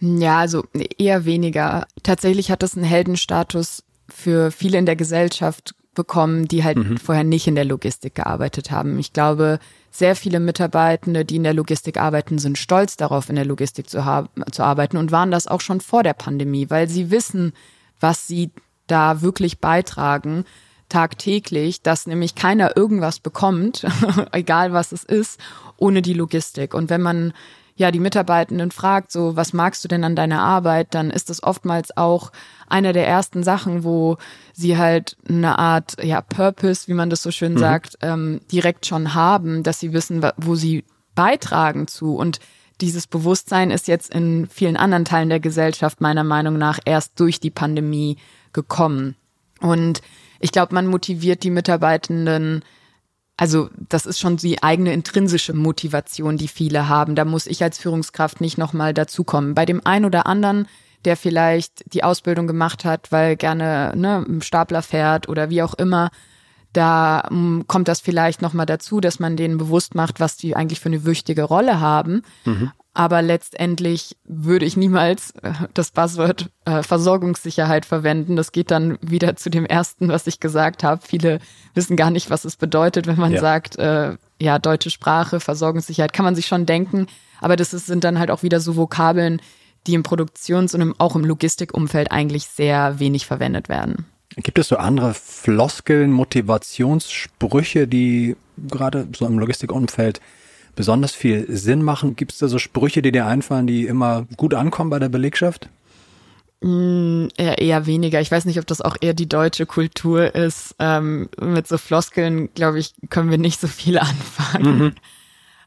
Ja, 0.00 0.38
also 0.38 0.64
eher 0.98 1.24
weniger. 1.24 1.86
Tatsächlich 2.02 2.50
hat 2.50 2.62
es 2.62 2.76
einen 2.76 2.84
Heldenstatus 2.84 3.82
für 4.08 4.50
viele 4.50 4.78
in 4.78 4.86
der 4.86 4.96
Gesellschaft 4.96 5.74
bekommen, 5.94 6.46
die 6.46 6.62
halt 6.62 6.76
mhm. 6.76 6.98
vorher 6.98 7.24
nicht 7.24 7.46
in 7.46 7.54
der 7.54 7.64
Logistik 7.64 8.14
gearbeitet 8.14 8.70
haben. 8.70 8.98
Ich 8.98 9.12
glaube, 9.12 9.58
sehr 9.90 10.14
viele 10.14 10.38
Mitarbeitende, 10.40 11.24
die 11.24 11.36
in 11.36 11.42
der 11.42 11.54
Logistik 11.54 11.96
arbeiten, 11.96 12.38
sind 12.38 12.58
stolz 12.58 12.96
darauf, 12.96 13.30
in 13.30 13.36
der 13.36 13.46
Logistik 13.46 13.88
zu, 13.88 14.04
haben, 14.04 14.28
zu 14.52 14.62
arbeiten 14.62 14.98
und 14.98 15.10
waren 15.10 15.30
das 15.30 15.48
auch 15.48 15.62
schon 15.62 15.80
vor 15.80 16.02
der 16.02 16.12
Pandemie, 16.12 16.68
weil 16.68 16.88
sie 16.88 17.10
wissen, 17.10 17.54
was 17.98 18.26
sie 18.26 18.50
da 18.86 19.22
wirklich 19.22 19.58
beitragen 19.58 20.44
tagtäglich, 20.88 21.82
dass 21.82 22.06
nämlich 22.06 22.34
keiner 22.36 22.76
irgendwas 22.76 23.18
bekommt, 23.18 23.84
egal 24.32 24.72
was 24.72 24.92
es 24.92 25.02
ist, 25.02 25.40
ohne 25.76 26.02
die 26.02 26.14
Logistik. 26.14 26.74
Und 26.74 26.90
wenn 26.90 27.02
man 27.02 27.32
ja 27.76 27.90
die 27.90 28.00
Mitarbeitenden 28.00 28.70
fragt, 28.70 29.12
so 29.12 29.36
was 29.36 29.52
magst 29.52 29.84
du 29.84 29.88
denn 29.88 30.02
an 30.02 30.16
deiner 30.16 30.40
Arbeit, 30.42 30.94
dann 30.94 31.10
ist 31.10 31.30
das 31.30 31.42
oftmals 31.42 31.96
auch 31.96 32.32
einer 32.68 32.92
der 32.92 33.06
ersten 33.06 33.42
Sachen, 33.42 33.84
wo 33.84 34.16
sie 34.52 34.76
halt 34.76 35.16
eine 35.28 35.58
Art 35.58 36.02
ja 36.02 36.20
Purpose, 36.22 36.88
wie 36.88 36.94
man 36.94 37.10
das 37.10 37.22
so 37.22 37.30
schön 37.30 37.54
mhm. 37.54 37.58
sagt, 37.58 37.98
ähm, 38.00 38.40
direkt 38.50 38.86
schon 38.86 39.14
haben, 39.14 39.62
dass 39.62 39.78
sie 39.78 39.92
wissen, 39.92 40.26
wo 40.38 40.54
sie 40.54 40.84
beitragen 41.14 41.86
zu 41.86 42.16
und 42.16 42.40
dieses 42.80 43.06
Bewusstsein 43.06 43.70
ist 43.70 43.88
jetzt 43.88 44.14
in 44.14 44.48
vielen 44.48 44.76
anderen 44.76 45.06
Teilen 45.06 45.30
der 45.30 45.40
Gesellschaft 45.40 46.00
meiner 46.00 46.24
Meinung 46.24 46.58
nach 46.58 46.78
erst 46.84 47.18
durch 47.18 47.40
die 47.40 47.50
Pandemie 47.50 48.18
gekommen. 48.52 49.16
Und 49.60 50.02
ich 50.40 50.52
glaube, 50.52 50.74
man 50.74 50.86
motiviert 50.86 51.42
die 51.42 51.50
Mitarbeitenden 51.50 52.62
also 53.36 53.68
das 53.88 54.06
ist 54.06 54.18
schon 54.18 54.36
die 54.38 54.62
eigene 54.62 54.92
intrinsische 54.92 55.52
Motivation, 55.52 56.36
die 56.36 56.48
viele 56.48 56.88
haben. 56.88 57.14
Da 57.14 57.24
muss 57.24 57.46
ich 57.46 57.62
als 57.62 57.78
Führungskraft 57.78 58.40
nicht 58.40 58.56
nochmal 58.56 58.94
dazukommen. 58.94 59.54
Bei 59.54 59.66
dem 59.66 59.84
einen 59.84 60.06
oder 60.06 60.26
anderen, 60.26 60.66
der 61.04 61.16
vielleicht 61.16 61.92
die 61.92 62.02
Ausbildung 62.02 62.46
gemacht 62.46 62.84
hat, 62.84 63.12
weil 63.12 63.36
gerne 63.36 63.92
ne, 63.94 64.24
im 64.26 64.40
Stapler 64.40 64.82
fährt 64.82 65.28
oder 65.28 65.50
wie 65.50 65.62
auch 65.62 65.74
immer, 65.74 66.10
da 66.72 67.26
hm, 67.28 67.64
kommt 67.66 67.88
das 67.88 68.00
vielleicht 68.00 68.42
nochmal 68.42 68.66
dazu, 68.66 69.00
dass 69.00 69.18
man 69.18 69.36
denen 69.36 69.58
bewusst 69.58 69.94
macht, 69.94 70.18
was 70.18 70.36
die 70.36 70.56
eigentlich 70.56 70.80
für 70.80 70.88
eine 70.88 71.04
wichtige 71.04 71.42
Rolle 71.42 71.80
haben. 71.80 72.22
Mhm. 72.44 72.72
Aber 72.96 73.20
letztendlich 73.20 74.16
würde 74.24 74.64
ich 74.64 74.78
niemals 74.78 75.32
äh, 75.42 75.52
das 75.74 75.90
Buzzword 75.90 76.48
äh, 76.64 76.82
Versorgungssicherheit 76.82 77.84
verwenden. 77.84 78.36
Das 78.36 78.52
geht 78.52 78.70
dann 78.70 78.96
wieder 79.02 79.36
zu 79.36 79.50
dem 79.50 79.66
ersten, 79.66 80.08
was 80.08 80.26
ich 80.26 80.40
gesagt 80.40 80.82
habe. 80.82 81.02
Viele 81.06 81.40
wissen 81.74 81.98
gar 81.98 82.10
nicht, 82.10 82.30
was 82.30 82.46
es 82.46 82.56
bedeutet, 82.56 83.06
wenn 83.06 83.18
man 83.18 83.32
ja. 83.32 83.40
sagt, 83.40 83.78
äh, 83.78 84.16
ja, 84.40 84.58
deutsche 84.58 84.88
Sprache, 84.88 85.40
Versorgungssicherheit, 85.40 86.14
kann 86.14 86.24
man 86.24 86.34
sich 86.34 86.46
schon 86.46 86.64
denken. 86.64 87.06
Aber 87.42 87.56
das 87.56 87.74
ist, 87.74 87.84
sind 87.84 88.02
dann 88.02 88.18
halt 88.18 88.30
auch 88.30 88.42
wieder 88.42 88.60
so 88.60 88.76
Vokabeln, 88.76 89.42
die 89.86 89.92
im 89.92 90.02
Produktions- 90.02 90.74
und 90.74 90.80
im, 90.80 90.94
auch 90.96 91.16
im 91.16 91.24
Logistikumfeld 91.26 92.10
eigentlich 92.10 92.46
sehr 92.46 92.98
wenig 92.98 93.26
verwendet 93.26 93.68
werden. 93.68 94.06
Gibt 94.36 94.58
es 94.58 94.68
so 94.68 94.78
andere 94.78 95.12
Floskeln, 95.12 96.12
Motivationssprüche, 96.12 97.86
die 97.86 98.36
gerade 98.56 99.06
so 99.14 99.26
im 99.26 99.38
Logistikumfeld 99.38 100.22
besonders 100.76 101.12
viel 101.12 101.46
Sinn 101.48 101.82
machen? 101.82 102.14
Gibt 102.14 102.32
es 102.32 102.38
da 102.38 102.48
so 102.48 102.58
Sprüche, 102.58 103.02
die 103.02 103.10
dir 103.10 103.26
einfallen, 103.26 103.66
die 103.66 103.86
immer 103.86 104.26
gut 104.36 104.54
ankommen 104.54 104.90
bei 104.90 105.00
der 105.00 105.08
Belegschaft? 105.08 105.68
Mm, 106.60 107.26
eher, 107.36 107.58
eher 107.58 107.86
weniger. 107.86 108.20
Ich 108.20 108.30
weiß 108.30 108.44
nicht, 108.44 108.58
ob 108.58 108.66
das 108.66 108.80
auch 108.80 108.96
eher 109.00 109.14
die 109.14 109.28
deutsche 109.28 109.66
Kultur 109.66 110.34
ist. 110.34 110.74
Ähm, 110.78 111.28
mit 111.40 111.66
so 111.66 111.78
Floskeln, 111.78 112.52
glaube 112.54 112.78
ich, 112.78 112.94
können 113.10 113.30
wir 113.30 113.38
nicht 113.38 113.60
so 113.60 113.66
viel 113.66 113.98
anfangen. 113.98 114.78
Mhm. 114.78 114.92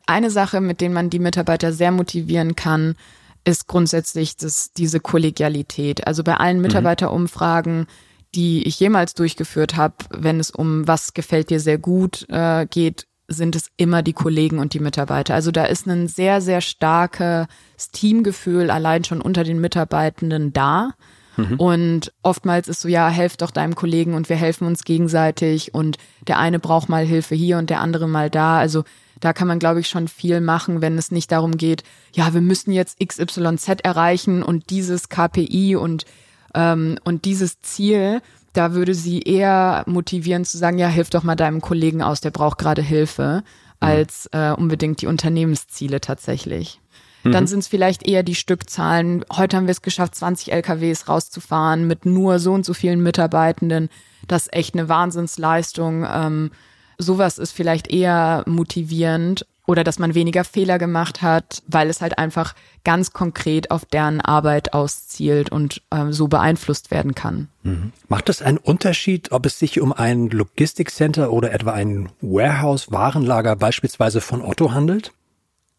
Eine 0.05 0.31
Sache, 0.31 0.61
mit 0.61 0.81
der 0.81 0.89
man 0.89 1.09
die 1.09 1.19
Mitarbeiter 1.19 1.73
sehr 1.73 1.91
motivieren 1.91 2.55
kann, 2.55 2.95
ist 3.45 3.67
grundsätzlich 3.67 4.37
das, 4.37 4.73
diese 4.73 4.99
Kollegialität. 4.99 6.07
Also 6.07 6.23
bei 6.23 6.35
allen 6.35 6.57
mhm. 6.57 6.63
Mitarbeiterumfragen, 6.63 7.87
die 8.35 8.63
ich 8.67 8.79
jemals 8.79 9.13
durchgeführt 9.13 9.75
habe, 9.75 9.95
wenn 10.11 10.39
es 10.39 10.51
um 10.51 10.87
was 10.87 11.13
gefällt 11.13 11.49
dir 11.49 11.59
sehr 11.59 11.77
gut 11.77 12.27
äh, 12.29 12.65
geht, 12.67 13.07
sind 13.29 13.55
es 13.55 13.69
immer 13.77 14.03
die 14.03 14.13
Kollegen 14.13 14.59
und 14.59 14.73
die 14.73 14.79
Mitarbeiter. 14.79 15.33
Also 15.33 15.51
da 15.51 15.65
ist 15.65 15.87
ein 15.87 16.07
sehr, 16.07 16.41
sehr 16.41 16.61
starkes 16.61 17.47
Teamgefühl 17.91 18.69
allein 18.71 19.03
schon 19.03 19.21
unter 19.21 19.43
den 19.43 19.61
Mitarbeitenden 19.61 20.51
da. 20.51 20.91
Mhm. 21.37 21.55
Und 21.55 22.13
oftmals 22.21 22.67
ist 22.67 22.81
so, 22.81 22.87
ja, 22.87 23.09
helft 23.09 23.41
doch 23.41 23.51
deinem 23.51 23.75
Kollegen 23.75 24.13
und 24.13 24.29
wir 24.29 24.35
helfen 24.35 24.67
uns 24.67 24.83
gegenseitig 24.83 25.73
und 25.73 25.97
der 26.27 26.39
eine 26.39 26.59
braucht 26.59 26.89
mal 26.89 27.05
Hilfe 27.05 27.35
hier 27.35 27.57
und 27.57 27.69
der 27.69 27.79
andere 27.79 28.07
mal 28.07 28.29
da. 28.29 28.57
Also 28.57 28.83
da 29.19 29.33
kann 29.33 29.47
man, 29.47 29.59
glaube 29.59 29.79
ich, 29.79 29.87
schon 29.87 30.07
viel 30.07 30.41
machen, 30.41 30.81
wenn 30.81 30.97
es 30.97 31.11
nicht 31.11 31.31
darum 31.31 31.57
geht, 31.57 31.83
ja, 32.13 32.33
wir 32.33 32.41
müssen 32.41 32.71
jetzt 32.71 32.99
XYZ 32.99 33.81
erreichen 33.83 34.43
und 34.43 34.69
dieses 34.69 35.09
KPI 35.09 35.75
und, 35.75 36.05
ähm, 36.53 36.97
und 37.03 37.25
dieses 37.25 37.61
Ziel. 37.61 38.21
Da 38.53 38.73
würde 38.73 38.93
sie 38.93 39.21
eher 39.21 39.83
motivieren 39.85 40.45
zu 40.45 40.57
sagen, 40.57 40.77
ja, 40.77 40.87
hilf 40.87 41.09
doch 41.09 41.23
mal 41.23 41.35
deinem 41.35 41.61
Kollegen 41.61 42.01
aus, 42.01 42.21
der 42.21 42.31
braucht 42.31 42.57
gerade 42.57 42.81
Hilfe, 42.81 43.43
als 43.79 44.27
äh, 44.31 44.51
unbedingt 44.51 45.01
die 45.01 45.07
Unternehmensziele 45.07 46.01
tatsächlich. 46.01 46.81
Dann 47.23 47.43
mhm. 47.43 47.47
sind 47.47 47.59
es 47.59 47.67
vielleicht 47.67 48.07
eher 48.07 48.23
die 48.23 48.35
Stückzahlen. 48.35 49.25
Heute 49.31 49.57
haben 49.57 49.67
wir 49.67 49.71
es 49.71 49.81
geschafft, 49.81 50.15
20 50.15 50.53
LKWs 50.53 51.09
rauszufahren 51.09 51.85
mit 51.85 52.05
nur 52.05 52.39
so 52.39 52.53
und 52.53 52.65
so 52.65 52.73
vielen 52.73 53.03
Mitarbeitenden. 53.03 53.89
Das 54.27 54.43
ist 54.43 54.53
echt 54.53 54.73
eine 54.73 54.87
Wahnsinnsleistung. 54.87 56.05
Ähm, 56.09 56.51
sowas 56.97 57.37
ist 57.37 57.51
vielleicht 57.51 57.91
eher 57.91 58.43
motivierend 58.47 59.45
oder 59.69 59.83
dass 59.83 59.99
man 59.99 60.15
weniger 60.15 60.43
Fehler 60.43 60.79
gemacht 60.79 61.21
hat, 61.21 61.61
weil 61.67 61.91
es 61.91 62.01
halt 62.01 62.17
einfach 62.17 62.55
ganz 62.83 63.13
konkret 63.13 63.69
auf 63.69 63.85
deren 63.85 64.19
Arbeit 64.19 64.73
auszielt 64.73 65.51
und 65.51 65.83
äh, 65.91 66.05
so 66.09 66.27
beeinflusst 66.27 66.89
werden 66.89 67.13
kann. 67.13 67.49
Mhm. 67.61 67.91
Macht 68.07 68.29
es 68.29 68.41
einen 68.41 68.57
Unterschied, 68.57 69.31
ob 69.31 69.45
es 69.45 69.59
sich 69.59 69.79
um 69.79 69.93
ein 69.93 70.29
Logistikcenter 70.29 71.31
oder 71.31 71.53
etwa 71.53 71.73
ein 71.73 72.09
Warehouse, 72.19 72.91
Warenlager 72.91 73.55
beispielsweise 73.55 74.21
von 74.21 74.41
Otto 74.41 74.71
handelt? 74.71 75.11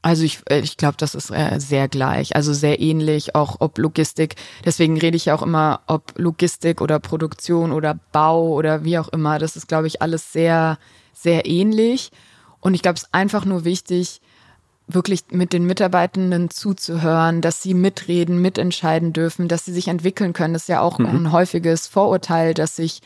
Also 0.02 0.22
ich, 0.22 0.38
äh, 0.48 0.60
ich 0.60 0.76
glaube, 0.76 0.94
das 0.96 1.16
ist 1.16 1.32
äh, 1.32 1.58
sehr 1.58 1.88
gleich, 1.88 2.36
also 2.36 2.52
sehr 2.52 2.80
ähnlich, 2.80 3.34
auch 3.34 3.56
ob 3.58 3.76
Logistik. 3.76 4.36
Deswegen 4.64 4.98
rede 5.00 5.16
ich 5.16 5.24
ja 5.24 5.34
auch 5.34 5.42
immer, 5.42 5.80
ob 5.88 6.16
Logistik 6.16 6.80
oder 6.80 7.00
Produktion 7.00 7.72
oder 7.72 7.98
Bau 8.12 8.50
oder 8.50 8.84
wie 8.84 9.00
auch 9.00 9.08
immer. 9.08 9.40
Das 9.40 9.56
ist, 9.56 9.66
glaube 9.66 9.88
ich, 9.88 10.00
alles 10.00 10.32
sehr 10.32 10.78
sehr 11.20 11.46
ähnlich. 11.46 12.10
Und 12.60 12.74
ich 12.74 12.82
glaube, 12.82 12.96
es 12.96 13.04
ist 13.04 13.14
einfach 13.14 13.44
nur 13.44 13.64
wichtig, 13.64 14.20
wirklich 14.94 15.24
mit 15.30 15.52
den 15.52 15.64
Mitarbeitenden 15.64 16.50
zuzuhören, 16.50 17.40
dass 17.40 17.62
sie 17.62 17.74
mitreden, 17.74 18.42
mitentscheiden 18.42 19.12
dürfen, 19.12 19.48
dass 19.48 19.64
sie 19.64 19.72
sich 19.72 19.88
entwickeln 19.88 20.32
können. 20.32 20.54
Das 20.54 20.62
ist 20.62 20.68
ja 20.68 20.80
auch 20.80 20.98
mhm. 20.98 21.06
ein 21.06 21.32
häufiges 21.32 21.86
Vorurteil, 21.86 22.54
dass 22.54 22.76
sich 22.76 23.00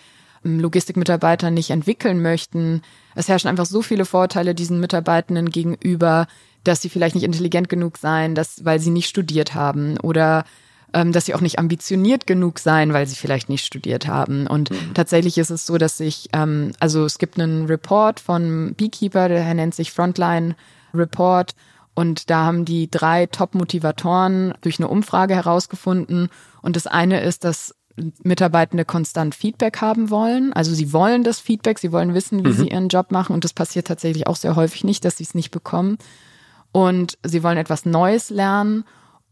ähm, 0.44 0.60
Logistikmitarbeiter 0.60 1.50
nicht 1.50 1.70
entwickeln 1.70 2.22
möchten. 2.22 2.82
Es 3.14 3.28
herrschen 3.28 3.48
einfach 3.48 3.66
so 3.66 3.82
viele 3.82 4.04
Vorteile 4.04 4.54
diesen 4.54 4.80
Mitarbeitenden 4.80 5.50
gegenüber, 5.50 6.26
dass 6.64 6.80
sie 6.80 6.88
vielleicht 6.88 7.14
nicht 7.14 7.24
intelligent 7.24 7.68
genug 7.68 7.98
seien, 7.98 8.34
dass, 8.34 8.64
weil 8.64 8.80
sie 8.80 8.90
nicht 8.90 9.08
studiert 9.08 9.54
haben 9.54 9.98
oder 10.00 10.44
ähm, 10.94 11.12
dass 11.12 11.26
sie 11.26 11.34
auch 11.34 11.40
nicht 11.40 11.58
ambitioniert 11.58 12.26
genug 12.26 12.58
seien, 12.58 12.92
weil 12.92 13.06
sie 13.06 13.16
vielleicht 13.16 13.48
nicht 13.48 13.66
studiert 13.66 14.06
haben. 14.06 14.46
Und 14.46 14.70
mhm. 14.70 14.94
tatsächlich 14.94 15.36
ist 15.36 15.50
es 15.50 15.66
so, 15.66 15.76
dass 15.76 16.00
ich, 16.00 16.28
ähm, 16.32 16.72
also 16.80 17.04
es 17.04 17.18
gibt 17.18 17.38
einen 17.38 17.66
Report 17.66 18.20
von 18.20 18.74
Beekeeper, 18.76 19.28
der 19.28 19.52
nennt 19.54 19.74
sich 19.74 19.92
Frontline 19.92 20.54
Report. 20.94 21.54
Und 21.94 22.30
da 22.30 22.44
haben 22.44 22.64
die 22.64 22.90
drei 22.90 23.26
Top-Motivatoren 23.26 24.54
durch 24.60 24.78
eine 24.78 24.88
Umfrage 24.88 25.34
herausgefunden. 25.34 26.28
Und 26.62 26.76
das 26.76 26.86
eine 26.86 27.20
ist, 27.22 27.44
dass 27.44 27.74
Mitarbeitende 28.22 28.84
konstant 28.84 29.34
Feedback 29.34 29.80
haben 29.80 30.10
wollen. 30.10 30.52
Also 30.52 30.74
sie 30.74 30.92
wollen 30.92 31.22
das 31.22 31.38
Feedback, 31.38 31.78
sie 31.78 31.92
wollen 31.92 32.14
wissen, 32.14 32.44
wie 32.44 32.48
mhm. 32.48 32.54
sie 32.54 32.68
ihren 32.68 32.88
Job 32.88 33.12
machen. 33.12 33.34
Und 33.34 33.44
das 33.44 33.52
passiert 33.52 33.86
tatsächlich 33.86 34.26
auch 34.26 34.36
sehr 34.36 34.56
häufig 34.56 34.84
nicht, 34.84 35.04
dass 35.04 35.16
sie 35.18 35.24
es 35.24 35.34
nicht 35.34 35.50
bekommen. 35.50 35.98
Und 36.72 37.18
sie 37.24 37.42
wollen 37.42 37.58
etwas 37.58 37.84
Neues 37.84 38.30
lernen 38.30 38.84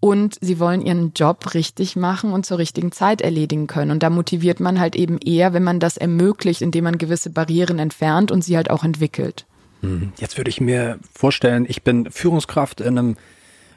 und 0.02 0.37
sie 0.40 0.59
wollen 0.59 0.82
ihren 0.82 1.12
Job 1.14 1.54
richtig 1.54 1.94
machen 1.94 2.32
und 2.32 2.44
zur 2.44 2.59
richtigen 2.59 2.90
Zeit 2.90 3.21
erledigen 3.21 3.68
können. 3.68 3.92
Und 3.92 4.02
da 4.02 4.11
motiviert 4.11 4.59
man 4.59 4.80
halt 4.80 4.97
eben 4.97 5.18
eher, 5.18 5.52
wenn 5.52 5.62
man 5.62 5.78
das 5.78 5.97
ermöglicht, 5.97 6.61
indem 6.61 6.82
man 6.82 6.99
gewisse 6.99 7.30
Barrieren 7.30 7.78
entfernt 7.78 8.32
und 8.32 8.42
sie 8.42 8.56
halt 8.56 8.68
auch 8.68 8.82
entwickelt. 8.82 9.47
Mhm. 9.80 10.12
Jetzt 10.18 10.37
würde 10.38 10.50
ich 10.50 10.61
mir 10.61 10.99
vorstellen, 11.14 11.66
ich 11.68 11.85
bin 11.85 12.11
Führungskraft 12.11 12.80
in 12.80 12.99
einem 12.99 13.16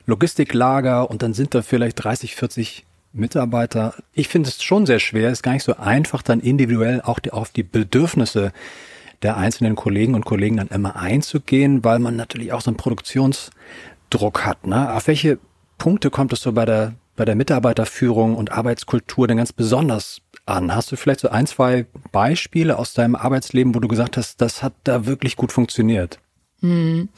Logistiklager 0.08 1.12
und 1.12 1.22
dann 1.22 1.36
sind 1.36 1.54
da 1.54 1.62
vielleicht 1.62 2.04
30, 2.04 2.36
40 2.36 2.88
Mitarbeiter. 3.14 3.94
Ich 4.12 4.28
finde 4.28 4.50
es 4.50 4.64
schon 4.64 4.88
sehr 4.88 5.00
schwer, 5.00 5.30
ist 5.30 5.44
gar 5.44 5.54
nicht 5.54 5.64
so 5.64 5.78
einfach, 5.78 6.24
dann 6.24 6.40
individuell 6.40 7.02
auch 7.02 7.20
die, 7.20 7.34
auf 7.34 7.52
die 7.52 7.62
Bedürfnisse 7.62 8.52
der 9.22 9.38
einzelnen 9.38 9.76
Kollegen 9.76 10.16
und 10.16 10.26
Kollegen 10.26 10.58
dann 10.58 10.70
immer 10.70 10.96
einzugehen, 10.96 11.84
weil 11.84 12.00
man 12.00 12.16
natürlich 12.16 12.52
auch 12.52 12.62
so 12.62 12.72
einen 12.72 12.78
Produktionsdruck 12.78 14.44
hat. 14.44 14.66
Ne? 14.66 14.92
Auf 14.92 15.06
welche 15.06 15.38
Punkte 15.78 16.10
kommt 16.10 16.34
es 16.34 16.42
so 16.42 16.52
bei 16.52 16.66
der, 16.66 16.94
bei 17.16 17.26
der 17.26 17.36
Mitarbeiterführung 17.36 18.36
und 18.36 18.52
Arbeitskultur 18.52 19.28
denn 19.28 19.38
ganz 19.38 19.54
besonders 19.54 20.22
an? 20.46 20.76
Hast 20.76 20.92
du 20.92 20.96
vielleicht 20.96 21.20
so 21.22 21.30
ein, 21.30 21.48
zwei 21.48 21.86
Beispiele 22.12 22.78
aus 22.78 22.94
deinem 22.94 23.16
Arbeitsleben, 23.16 23.76
wo 23.76 23.80
du 23.80 23.88
gesagt 23.88 24.18
hast, 24.18 24.42
das 24.42 24.64
hat 24.64 24.74
da 24.84 25.06
wirklich 25.06 25.36
gut 25.36 25.52
funktioniert? 25.52 26.20
Hm. 26.62 27.10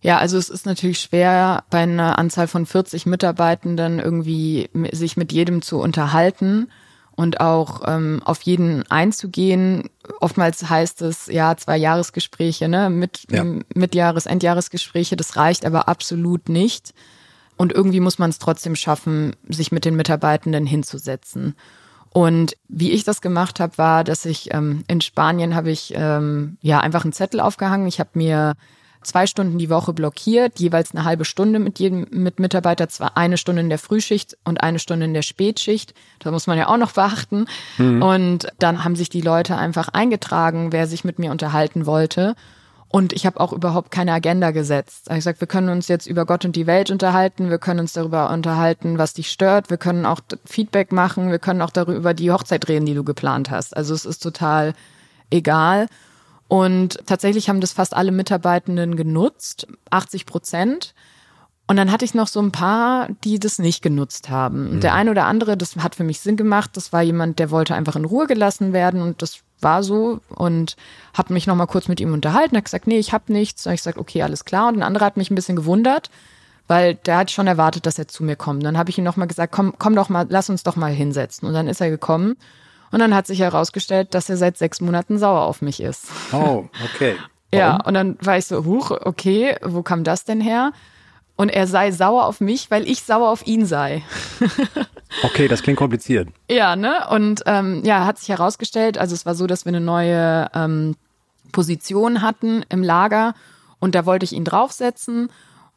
Ja, 0.00 0.18
also 0.18 0.36
es 0.36 0.48
ist 0.48 0.66
natürlich 0.66 0.98
schwer, 0.98 1.62
bei 1.70 1.78
einer 1.78 2.18
Anzahl 2.18 2.48
von 2.48 2.66
40 2.66 3.06
Mitarbeitenden 3.06 4.00
irgendwie 4.00 4.68
sich 4.90 5.16
mit 5.16 5.32
jedem 5.32 5.62
zu 5.62 5.78
unterhalten 5.78 6.68
und 7.14 7.40
auch 7.40 7.82
ähm, 7.86 8.20
auf 8.24 8.42
jeden 8.42 8.84
einzugehen. 8.90 9.88
Oftmals 10.20 10.68
heißt 10.68 11.02
es 11.02 11.26
ja 11.26 11.56
zwei 11.56 11.76
Jahresgespräche, 11.76 12.68
ne, 12.68 12.90
mit, 12.90 13.26
ja. 13.30 13.44
mit 13.74 13.94
Jahres, 13.94 14.26
Endjahresgespräche. 14.26 15.16
Das 15.16 15.36
reicht 15.36 15.64
aber 15.64 15.88
absolut 15.88 16.48
nicht. 16.48 16.94
Und 17.56 17.72
irgendwie 17.72 18.00
muss 18.00 18.18
man 18.18 18.30
es 18.30 18.38
trotzdem 18.38 18.76
schaffen, 18.76 19.36
sich 19.48 19.72
mit 19.72 19.84
den 19.84 19.96
Mitarbeitenden 19.96 20.66
hinzusetzen. 20.66 21.54
Und 22.10 22.56
wie 22.68 22.90
ich 22.90 23.04
das 23.04 23.20
gemacht 23.20 23.60
habe, 23.60 23.78
war, 23.78 24.04
dass 24.04 24.24
ich 24.26 24.52
ähm, 24.52 24.84
in 24.86 25.00
Spanien 25.00 25.54
habe 25.54 25.70
ich 25.70 25.94
ähm, 25.96 26.58
ja 26.60 26.80
einfach 26.80 27.04
einen 27.04 27.12
Zettel 27.14 27.40
aufgehangen. 27.40 27.86
Ich 27.86 28.00
habe 28.00 28.10
mir 28.14 28.54
zwei 29.02 29.26
Stunden 29.26 29.58
die 29.58 29.70
Woche 29.70 29.92
blockiert, 29.92 30.60
jeweils 30.60 30.92
eine 30.92 31.04
halbe 31.04 31.24
Stunde 31.24 31.58
mit 31.58 31.78
jedem 31.78 32.06
mit 32.10 32.38
Mitarbeiter, 32.38 32.88
zwar 32.88 33.16
eine 33.16 33.38
Stunde 33.38 33.62
in 33.62 33.68
der 33.70 33.78
Frühschicht 33.78 34.36
und 34.44 34.62
eine 34.62 34.78
Stunde 34.78 35.06
in 35.06 35.14
der 35.14 35.22
Spätschicht. 35.22 35.94
Da 36.18 36.30
muss 36.30 36.46
man 36.46 36.58
ja 36.58 36.68
auch 36.68 36.76
noch 36.76 36.92
beachten. 36.92 37.46
Mhm. 37.78 38.02
Und 38.02 38.48
dann 38.58 38.84
haben 38.84 38.96
sich 38.96 39.08
die 39.08 39.22
Leute 39.22 39.56
einfach 39.56 39.88
eingetragen, 39.88 40.72
wer 40.72 40.86
sich 40.86 41.04
mit 41.04 41.18
mir 41.18 41.30
unterhalten 41.30 41.86
wollte. 41.86 42.34
Und 42.92 43.14
ich 43.14 43.24
habe 43.24 43.40
auch 43.40 43.54
überhaupt 43.54 43.90
keine 43.90 44.12
Agenda 44.12 44.50
gesetzt. 44.50 45.08
Ich 45.10 45.24
sage, 45.24 45.40
wir 45.40 45.48
können 45.48 45.70
uns 45.70 45.88
jetzt 45.88 46.06
über 46.06 46.26
Gott 46.26 46.44
und 46.44 46.54
die 46.54 46.66
Welt 46.66 46.90
unterhalten, 46.90 47.48
wir 47.48 47.56
können 47.56 47.80
uns 47.80 47.94
darüber 47.94 48.28
unterhalten, 48.28 48.98
was 48.98 49.14
dich 49.14 49.30
stört, 49.30 49.70
wir 49.70 49.78
können 49.78 50.04
auch 50.04 50.20
Feedback 50.44 50.92
machen, 50.92 51.30
wir 51.30 51.38
können 51.38 51.62
auch 51.62 51.70
darüber 51.70 52.12
die 52.12 52.30
Hochzeit 52.30 52.68
reden, 52.68 52.84
die 52.84 52.92
du 52.92 53.02
geplant 53.02 53.50
hast. 53.50 53.74
Also 53.74 53.94
es 53.94 54.04
ist 54.04 54.22
total 54.22 54.74
egal. 55.30 55.86
Und 56.48 56.98
tatsächlich 57.06 57.48
haben 57.48 57.62
das 57.62 57.72
fast 57.72 57.96
alle 57.96 58.12
Mitarbeitenden 58.12 58.94
genutzt, 58.94 59.66
80 59.88 60.26
Prozent. 60.26 60.94
Und 61.66 61.76
dann 61.76 61.92
hatte 61.92 62.04
ich 62.04 62.14
noch 62.14 62.26
so 62.26 62.40
ein 62.40 62.52
paar, 62.52 63.08
die 63.24 63.38
das 63.38 63.58
nicht 63.58 63.82
genutzt 63.82 64.28
haben. 64.28 64.76
Mhm. 64.76 64.80
Der 64.80 64.94
eine 64.94 65.10
oder 65.10 65.26
andere, 65.26 65.56
das 65.56 65.76
hat 65.76 65.94
für 65.94 66.04
mich 66.04 66.20
Sinn 66.20 66.36
gemacht, 66.36 66.70
das 66.74 66.92
war 66.92 67.02
jemand, 67.02 67.38
der 67.38 67.50
wollte 67.50 67.74
einfach 67.74 67.96
in 67.96 68.04
Ruhe 68.04 68.26
gelassen 68.26 68.72
werden 68.72 69.00
und 69.00 69.22
das 69.22 69.40
war 69.60 69.82
so 69.82 70.20
und 70.28 70.76
habe 71.14 71.32
mich 71.32 71.46
noch 71.46 71.54
mal 71.54 71.66
kurz 71.66 71.88
mit 71.88 72.00
ihm 72.00 72.12
unterhalten, 72.12 72.56
hat 72.56 72.64
gesagt, 72.64 72.86
nee, 72.86 72.98
ich 72.98 73.12
habe 73.12 73.32
nichts. 73.32 73.66
Und 73.66 73.72
ich 73.72 73.80
gesagt, 73.80 73.98
okay, 73.98 74.22
alles 74.22 74.44
klar. 74.44 74.68
Und 74.68 74.78
ein 74.78 74.82
anderer 74.82 75.06
hat 75.06 75.16
mich 75.16 75.30
ein 75.30 75.36
bisschen 75.36 75.56
gewundert, 75.56 76.10
weil 76.66 76.96
der 76.96 77.18
hat 77.18 77.30
schon 77.30 77.46
erwartet, 77.46 77.86
dass 77.86 77.98
er 77.98 78.08
zu 78.08 78.24
mir 78.24 78.36
kommt. 78.36 78.64
Dann 78.64 78.76
habe 78.76 78.90
ich 78.90 78.98
ihm 78.98 79.04
noch 79.04 79.16
mal 79.16 79.26
gesagt, 79.26 79.52
komm, 79.52 79.74
komm 79.78 79.94
doch 79.94 80.08
mal, 80.08 80.26
lass 80.28 80.50
uns 80.50 80.64
doch 80.64 80.76
mal 80.76 80.92
hinsetzen. 80.92 81.46
Und 81.46 81.54
dann 81.54 81.68
ist 81.68 81.80
er 81.80 81.90
gekommen 81.90 82.36
und 82.90 82.98
dann 82.98 83.14
hat 83.14 83.26
sich 83.26 83.40
herausgestellt, 83.40 84.14
dass 84.14 84.28
er 84.28 84.36
seit 84.36 84.58
sechs 84.58 84.80
Monaten 84.80 85.18
sauer 85.18 85.42
auf 85.42 85.62
mich 85.62 85.80
ist. 85.80 86.08
Oh, 86.32 86.68
okay. 86.94 87.16
Ja, 87.54 87.76
und 87.84 87.92
dann 87.92 88.16
war 88.22 88.38
ich 88.38 88.46
so, 88.46 88.64
huch, 88.64 88.90
okay, 88.90 89.56
wo 89.62 89.82
kam 89.82 90.04
das 90.04 90.24
denn 90.24 90.40
her? 90.40 90.72
Und 91.36 91.48
er 91.48 91.66
sei 91.66 91.90
sauer 91.90 92.26
auf 92.26 92.40
mich, 92.40 92.70
weil 92.70 92.86
ich 92.88 93.02
sauer 93.02 93.30
auf 93.30 93.46
ihn 93.46 93.64
sei. 93.64 94.02
okay, 95.22 95.48
das 95.48 95.62
klingt 95.62 95.78
kompliziert. 95.78 96.28
Ja, 96.50 96.76
ne? 96.76 97.06
Und 97.10 97.42
ähm, 97.46 97.82
ja, 97.84 98.04
hat 98.04 98.18
sich 98.18 98.28
herausgestellt, 98.28 98.98
also 98.98 99.14
es 99.14 99.26
war 99.26 99.34
so, 99.34 99.46
dass 99.46 99.64
wir 99.64 99.70
eine 99.70 99.80
neue 99.80 100.50
ähm, 100.54 100.94
Position 101.50 102.22
hatten 102.22 102.64
im 102.68 102.82
Lager 102.82 103.34
und 103.80 103.94
da 103.94 104.06
wollte 104.06 104.24
ich 104.24 104.32
ihn 104.32 104.44
draufsetzen. 104.44 105.30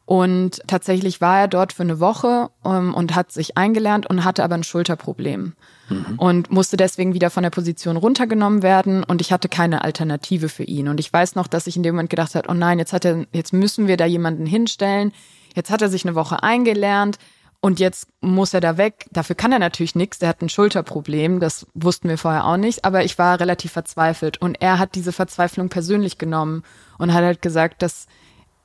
Und 0.06 0.62
tatsächlich 0.68 1.20
war 1.20 1.40
er 1.40 1.48
dort 1.48 1.72
für 1.72 1.82
eine 1.82 1.98
Woche 1.98 2.50
ähm, 2.64 2.94
und 2.94 3.16
hat 3.16 3.32
sich 3.32 3.56
eingelernt 3.56 4.06
und 4.08 4.24
hatte 4.24 4.44
aber 4.44 4.54
ein 4.54 4.62
Schulterproblem 4.62 5.54
mhm. 5.88 6.14
und 6.16 6.52
musste 6.52 6.76
deswegen 6.76 7.12
wieder 7.12 7.28
von 7.28 7.42
der 7.42 7.50
Position 7.50 7.96
runtergenommen 7.96 8.62
werden 8.62 9.02
und 9.02 9.20
ich 9.20 9.32
hatte 9.32 9.48
keine 9.48 9.82
Alternative 9.82 10.48
für 10.48 10.62
ihn. 10.62 10.86
Und 10.86 11.00
ich 11.00 11.12
weiß 11.12 11.34
noch, 11.34 11.48
dass 11.48 11.66
ich 11.66 11.76
in 11.76 11.82
dem 11.82 11.96
Moment 11.96 12.10
gedacht 12.10 12.36
habe, 12.36 12.48
oh 12.48 12.54
nein, 12.54 12.78
jetzt 12.78 12.92
hat 12.92 13.04
er, 13.04 13.26
jetzt 13.32 13.52
müssen 13.52 13.88
wir 13.88 13.96
da 13.96 14.06
jemanden 14.06 14.46
hinstellen. 14.46 15.12
Jetzt 15.56 15.70
hat 15.70 15.80
er 15.80 15.88
sich 15.88 16.04
eine 16.04 16.14
Woche 16.14 16.42
eingelernt 16.42 17.18
und 17.60 17.80
jetzt 17.80 18.08
muss 18.20 18.52
er 18.52 18.60
da 18.60 18.76
weg. 18.76 19.06
Dafür 19.10 19.34
kann 19.34 19.52
er 19.52 19.58
natürlich 19.58 19.94
nichts. 19.94 20.18
Der 20.18 20.28
hat 20.28 20.42
ein 20.42 20.50
Schulterproblem. 20.50 21.40
Das 21.40 21.66
wussten 21.72 22.10
wir 22.10 22.18
vorher 22.18 22.44
auch 22.44 22.58
nicht. 22.58 22.84
Aber 22.84 23.04
ich 23.04 23.18
war 23.18 23.40
relativ 23.40 23.72
verzweifelt 23.72 24.36
und 24.40 24.60
er 24.60 24.78
hat 24.78 24.94
diese 24.94 25.12
Verzweiflung 25.12 25.70
persönlich 25.70 26.18
genommen 26.18 26.62
und 26.98 27.14
hat 27.14 27.24
halt 27.24 27.40
gesagt, 27.40 27.80
dass 27.80 28.06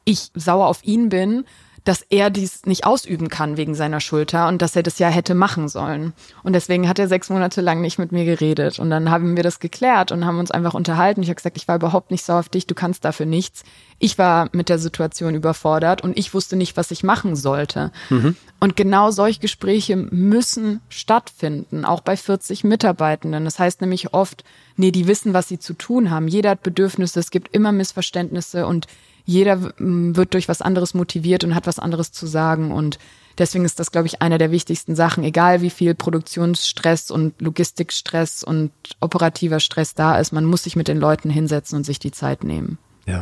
ich 0.03 0.31
sauer 0.35 0.67
auf 0.67 0.83
ihn 0.83 1.07
bin, 1.07 1.45
dass 1.83 2.03
er 2.09 2.29
dies 2.29 2.65
nicht 2.65 2.85
ausüben 2.85 3.27
kann 3.29 3.57
wegen 3.57 3.73
seiner 3.73 3.99
Schulter 3.99 4.47
und 4.47 4.61
dass 4.61 4.75
er 4.75 4.83
das 4.83 4.99
ja 4.99 5.07
hätte 5.07 5.33
machen 5.33 5.67
sollen. 5.67 6.13
Und 6.43 6.53
deswegen 6.53 6.87
hat 6.87 6.99
er 6.99 7.07
sechs 7.07 7.29
Monate 7.29 7.61
lang 7.61 7.81
nicht 7.81 7.97
mit 7.97 8.11
mir 8.11 8.25
geredet. 8.25 8.77
Und 8.79 8.89
dann 8.89 9.09
haben 9.09 9.35
wir 9.35 9.43
das 9.43 9.59
geklärt 9.59 10.11
und 10.11 10.25
haben 10.25 10.39
uns 10.39 10.51
einfach 10.51 10.73
unterhalten. 10.73 11.23
Ich 11.23 11.29
habe 11.29 11.35
gesagt, 11.35 11.57
ich 11.57 11.67
war 11.67 11.75
überhaupt 11.75 12.11
nicht 12.11 12.23
sauer 12.23 12.39
auf 12.39 12.49
dich, 12.49 12.67
du 12.67 12.75
kannst 12.75 13.03
dafür 13.03 13.25
nichts. 13.25 13.63
Ich 13.97 14.17
war 14.17 14.49
mit 14.51 14.69
der 14.69 14.79
Situation 14.79 15.35
überfordert 15.35 16.01
und 16.01 16.17
ich 16.17 16.33
wusste 16.33 16.55
nicht, 16.55 16.77
was 16.77 16.91
ich 16.91 17.03
machen 17.03 17.35
sollte. 17.35 17.91
Mhm. 18.09 18.35
Und 18.63 18.75
genau 18.75 19.09
solche 19.09 19.39
Gespräche 19.39 19.95
müssen 19.95 20.81
stattfinden, 20.87 21.83
auch 21.83 22.01
bei 22.01 22.15
40 22.15 22.63
Mitarbeitenden. 22.63 23.43
Das 23.43 23.57
heißt 23.57 23.81
nämlich 23.81 24.13
oft, 24.13 24.43
nee, 24.77 24.91
die 24.91 25.07
wissen, 25.07 25.33
was 25.33 25.47
sie 25.47 25.57
zu 25.57 25.73
tun 25.73 26.11
haben. 26.11 26.27
Jeder 26.27 26.51
hat 26.51 26.61
Bedürfnisse, 26.61 27.19
es 27.19 27.31
gibt 27.31 27.55
immer 27.55 27.71
Missverständnisse 27.71 28.67
und 28.67 28.85
jeder 29.25 29.73
wird 29.79 30.35
durch 30.35 30.47
was 30.47 30.61
anderes 30.61 30.93
motiviert 30.93 31.43
und 31.43 31.55
hat 31.55 31.65
was 31.65 31.79
anderes 31.79 32.11
zu 32.11 32.27
sagen. 32.27 32.71
Und 32.71 32.99
deswegen 33.39 33.65
ist 33.65 33.79
das, 33.79 33.91
glaube 33.91 34.05
ich, 34.05 34.21
einer 34.21 34.37
der 34.37 34.51
wichtigsten 34.51 34.95
Sachen, 34.95 35.23
egal 35.23 35.63
wie 35.63 35.71
viel 35.71 35.95
Produktionsstress 35.95 37.09
und 37.09 37.41
Logistikstress 37.41 38.43
und 38.43 38.71
operativer 38.99 39.59
Stress 39.59 39.95
da 39.95 40.19
ist, 40.19 40.33
man 40.33 40.45
muss 40.45 40.65
sich 40.65 40.75
mit 40.75 40.87
den 40.87 40.97
Leuten 40.97 41.31
hinsetzen 41.31 41.77
und 41.77 41.83
sich 41.83 41.97
die 41.97 42.11
Zeit 42.11 42.43
nehmen. 42.43 42.77
Ja. 43.07 43.21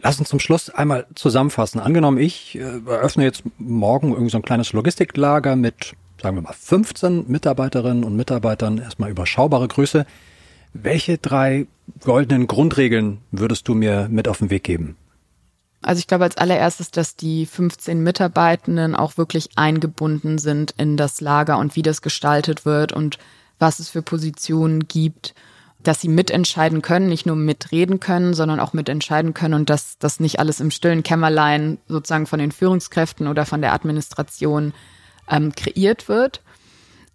Lass 0.00 0.18
uns 0.18 0.28
zum 0.28 0.40
Schluss 0.40 0.70
einmal 0.70 1.06
zusammenfassen. 1.14 1.80
Angenommen, 1.80 2.18
ich 2.18 2.56
äh, 2.56 2.80
eröffne 2.86 3.24
jetzt 3.24 3.42
morgen 3.58 4.12
irgend 4.12 4.30
so 4.30 4.38
ein 4.38 4.42
kleines 4.42 4.72
Logistiklager 4.72 5.56
mit, 5.56 5.94
sagen 6.20 6.36
wir 6.36 6.42
mal, 6.42 6.54
15 6.54 7.24
Mitarbeiterinnen 7.28 8.04
und 8.04 8.16
Mitarbeitern, 8.16 8.78
erstmal 8.78 9.10
überschaubare 9.10 9.68
Größe. 9.68 10.06
Welche 10.72 11.18
drei 11.18 11.66
goldenen 12.00 12.46
Grundregeln 12.46 13.18
würdest 13.30 13.68
du 13.68 13.74
mir 13.74 14.08
mit 14.10 14.28
auf 14.28 14.38
den 14.38 14.50
Weg 14.50 14.64
geben? 14.64 14.96
Also 15.82 15.98
ich 15.98 16.06
glaube 16.06 16.24
als 16.24 16.36
allererstes, 16.36 16.92
dass 16.92 17.16
die 17.16 17.44
15 17.44 18.02
Mitarbeitenden 18.02 18.94
auch 18.94 19.18
wirklich 19.18 19.50
eingebunden 19.56 20.38
sind 20.38 20.72
in 20.78 20.96
das 20.96 21.20
Lager 21.20 21.58
und 21.58 21.74
wie 21.74 21.82
das 21.82 22.02
gestaltet 22.02 22.64
wird 22.64 22.92
und 22.92 23.18
was 23.58 23.80
es 23.80 23.90
für 23.90 24.02
Positionen 24.02 24.86
gibt, 24.86 25.34
dass 25.82 26.00
sie 26.00 26.08
mitentscheiden 26.08 26.82
können, 26.82 27.08
nicht 27.08 27.26
nur 27.26 27.36
mitreden 27.36 28.00
können, 28.00 28.34
sondern 28.34 28.60
auch 28.60 28.72
mitentscheiden 28.72 29.34
können 29.34 29.54
und 29.54 29.70
dass 29.70 29.98
das 29.98 30.20
nicht 30.20 30.38
alles 30.38 30.60
im 30.60 30.70
stillen 30.70 31.02
Kämmerlein 31.02 31.78
sozusagen 31.88 32.26
von 32.26 32.38
den 32.38 32.52
Führungskräften 32.52 33.26
oder 33.26 33.46
von 33.46 33.60
der 33.60 33.72
Administration 33.72 34.72
ähm, 35.28 35.54
kreiert 35.54 36.08
wird. 36.08 36.40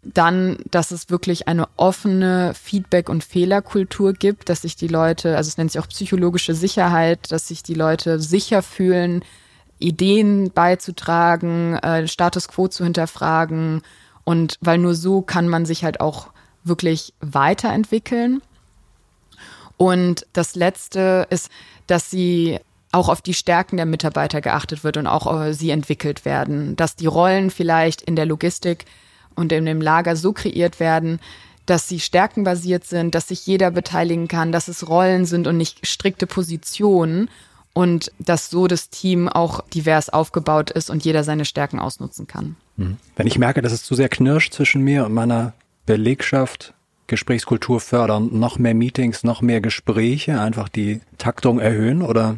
Dann, 0.03 0.57
dass 0.69 0.91
es 0.91 1.09
wirklich 1.09 1.47
eine 1.47 1.67
offene 1.75 2.53
Feedback- 2.53 3.09
und 3.09 3.23
Fehlerkultur 3.23 4.13
gibt, 4.13 4.49
dass 4.49 4.61
sich 4.61 4.75
die 4.75 4.87
Leute, 4.87 5.35
also 5.35 5.47
es 5.47 5.57
nennt 5.57 5.71
sich 5.71 5.81
auch 5.81 5.89
psychologische 5.89 6.53
Sicherheit, 6.53 7.31
dass 7.31 7.47
sich 7.47 7.63
die 7.63 7.73
Leute 7.73 8.19
sicher 8.19 8.61
fühlen, 8.61 9.23
Ideen 9.79 10.51
beizutragen, 10.51 11.75
äh, 11.75 12.07
Status 12.07 12.47
quo 12.47 12.67
zu 12.67 12.83
hinterfragen. 12.83 13.81
Und 14.23 14.57
weil 14.61 14.77
nur 14.77 14.95
so 14.95 15.21
kann 15.21 15.47
man 15.47 15.65
sich 15.65 15.83
halt 15.83 15.99
auch 15.99 16.29
wirklich 16.63 17.13
weiterentwickeln. 17.21 18.41
Und 19.77 20.25
das 20.33 20.55
Letzte 20.55 21.27
ist, 21.29 21.49
dass 21.85 22.09
sie 22.09 22.59
auch 22.91 23.09
auf 23.09 23.21
die 23.21 23.33
Stärken 23.33 23.77
der 23.77 23.85
Mitarbeiter 23.85 24.41
geachtet 24.41 24.83
wird 24.83 24.97
und 24.97 25.07
auch 25.07 25.41
äh, 25.41 25.53
sie 25.53 25.69
entwickelt 25.69 26.25
werden, 26.25 26.75
dass 26.75 26.95
die 26.95 27.05
Rollen 27.05 27.51
vielleicht 27.51 28.01
in 28.01 28.15
der 28.15 28.25
Logistik 28.25 28.85
und 29.35 29.51
in 29.51 29.65
dem 29.65 29.81
Lager 29.81 30.15
so 30.15 30.33
kreiert 30.33 30.79
werden, 30.79 31.19
dass 31.65 31.87
sie 31.87 31.99
stärkenbasiert 31.99 32.85
sind, 32.85 33.13
dass 33.13 33.27
sich 33.27 33.45
jeder 33.45 33.71
beteiligen 33.71 34.27
kann, 34.27 34.51
dass 34.51 34.67
es 34.67 34.87
Rollen 34.87 35.25
sind 35.25 35.47
und 35.47 35.57
nicht 35.57 35.85
strikte 35.85 36.25
Positionen 36.25 37.29
und 37.73 38.11
dass 38.19 38.49
so 38.49 38.67
das 38.67 38.89
Team 38.89 39.27
auch 39.27 39.61
divers 39.69 40.09
aufgebaut 40.09 40.71
ist 40.71 40.89
und 40.89 41.05
jeder 41.05 41.23
seine 41.23 41.45
Stärken 41.45 41.79
ausnutzen 41.79 42.25
kann. 42.25 42.55
Mhm. 42.77 42.97
Wenn 43.15 43.27
ich 43.27 43.37
merke, 43.37 43.61
dass 43.61 43.73
es 43.73 43.83
zu 43.83 43.95
sehr 43.95 44.09
knirscht 44.09 44.53
zwischen 44.53 44.81
mir 44.81 45.05
und 45.05 45.13
meiner 45.13 45.53
Belegschaft, 45.85 46.73
Gesprächskultur 47.07 47.79
fördern, 47.79 48.29
noch 48.31 48.59
mehr 48.59 48.75
Meetings, 48.75 49.23
noch 49.23 49.41
mehr 49.41 49.61
Gespräche, 49.61 50.39
einfach 50.39 50.69
die 50.69 51.01
Taktung 51.17 51.59
erhöhen 51.59 52.01
oder 52.01 52.37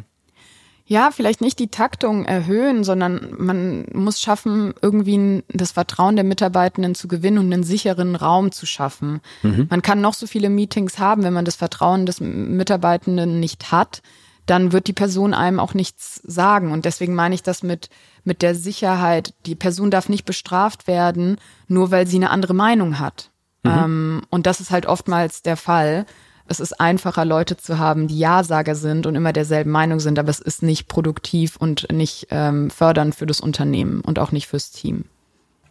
ja, 0.90 1.12
vielleicht 1.12 1.40
nicht 1.40 1.60
die 1.60 1.68
Taktung 1.68 2.24
erhöhen, 2.24 2.82
sondern 2.82 3.32
man 3.38 3.84
muss 3.92 4.20
schaffen, 4.20 4.74
irgendwie 4.82 5.44
das 5.46 5.70
Vertrauen 5.70 6.16
der 6.16 6.24
Mitarbeitenden 6.24 6.96
zu 6.96 7.06
gewinnen 7.06 7.38
und 7.38 7.52
einen 7.52 7.62
sicheren 7.62 8.16
Raum 8.16 8.50
zu 8.50 8.66
schaffen. 8.66 9.20
Mhm. 9.44 9.68
Man 9.70 9.82
kann 9.82 10.00
noch 10.00 10.14
so 10.14 10.26
viele 10.26 10.50
Meetings 10.50 10.98
haben, 10.98 11.22
wenn 11.22 11.32
man 11.32 11.44
das 11.44 11.54
Vertrauen 11.54 12.06
des 12.06 12.18
Mitarbeitenden 12.18 13.38
nicht 13.38 13.70
hat, 13.70 14.02
dann 14.46 14.72
wird 14.72 14.88
die 14.88 14.92
Person 14.92 15.32
einem 15.32 15.60
auch 15.60 15.74
nichts 15.74 16.20
sagen. 16.24 16.72
Und 16.72 16.84
deswegen 16.84 17.14
meine 17.14 17.36
ich 17.36 17.44
das 17.44 17.62
mit, 17.62 17.88
mit 18.24 18.42
der 18.42 18.56
Sicherheit. 18.56 19.32
Die 19.46 19.54
Person 19.54 19.92
darf 19.92 20.08
nicht 20.08 20.24
bestraft 20.24 20.88
werden, 20.88 21.36
nur 21.68 21.92
weil 21.92 22.08
sie 22.08 22.16
eine 22.16 22.30
andere 22.30 22.54
Meinung 22.54 22.98
hat. 22.98 23.29
Mhm. 23.62 23.70
Ähm, 23.70 24.22
und 24.30 24.46
das 24.46 24.60
ist 24.60 24.70
halt 24.70 24.86
oftmals 24.86 25.42
der 25.42 25.56
Fall 25.56 26.06
es 26.50 26.58
ist 26.58 26.80
einfacher, 26.80 27.24
Leute 27.24 27.56
zu 27.56 27.78
haben, 27.78 28.08
die 28.08 28.18
Ja-Sager 28.18 28.74
sind 28.74 29.06
und 29.06 29.14
immer 29.14 29.32
derselben 29.32 29.70
Meinung 29.70 30.00
sind, 30.00 30.18
aber 30.18 30.30
es 30.30 30.40
ist 30.40 30.64
nicht 30.64 30.88
produktiv 30.88 31.54
und 31.56 31.86
nicht 31.92 32.26
ähm, 32.30 32.70
fördernd 32.70 33.14
für 33.14 33.24
das 33.24 33.40
Unternehmen 33.40 34.00
und 34.00 34.18
auch 34.18 34.32
nicht 34.32 34.48
fürs 34.48 34.72
Team. 34.72 35.04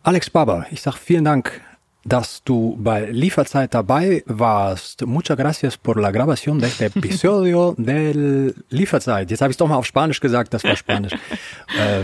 Alex 0.04 0.30
Barber, 0.30 0.66
ich 0.72 0.82
sag 0.82 0.96
vielen 0.96 1.26
Dank, 1.26 1.60
dass 2.06 2.46
du 2.46 2.78
bei 2.80 3.12
Lieferzeit 3.12 3.74
dabei 3.74 4.24
warst. 4.26 5.06
Muchas 5.06 5.36
gracias 5.36 5.76
por 5.76 6.00
la 6.00 6.12
grabación 6.12 6.60
de 6.60 6.70
este 6.70 6.86
episodio 6.86 7.76
del 7.78 8.56
Lieferzeit. 8.70 9.30
Jetzt 9.30 9.42
habe 9.42 9.52
ich 9.52 9.56
es 9.56 9.58
doch 9.58 9.68
mal 9.68 9.76
auf 9.76 9.86
Spanisch 9.86 10.22
gesagt, 10.22 10.54
das 10.54 10.64
war 10.64 10.78
Spanisch. 10.78 11.12
äh, 11.78 12.04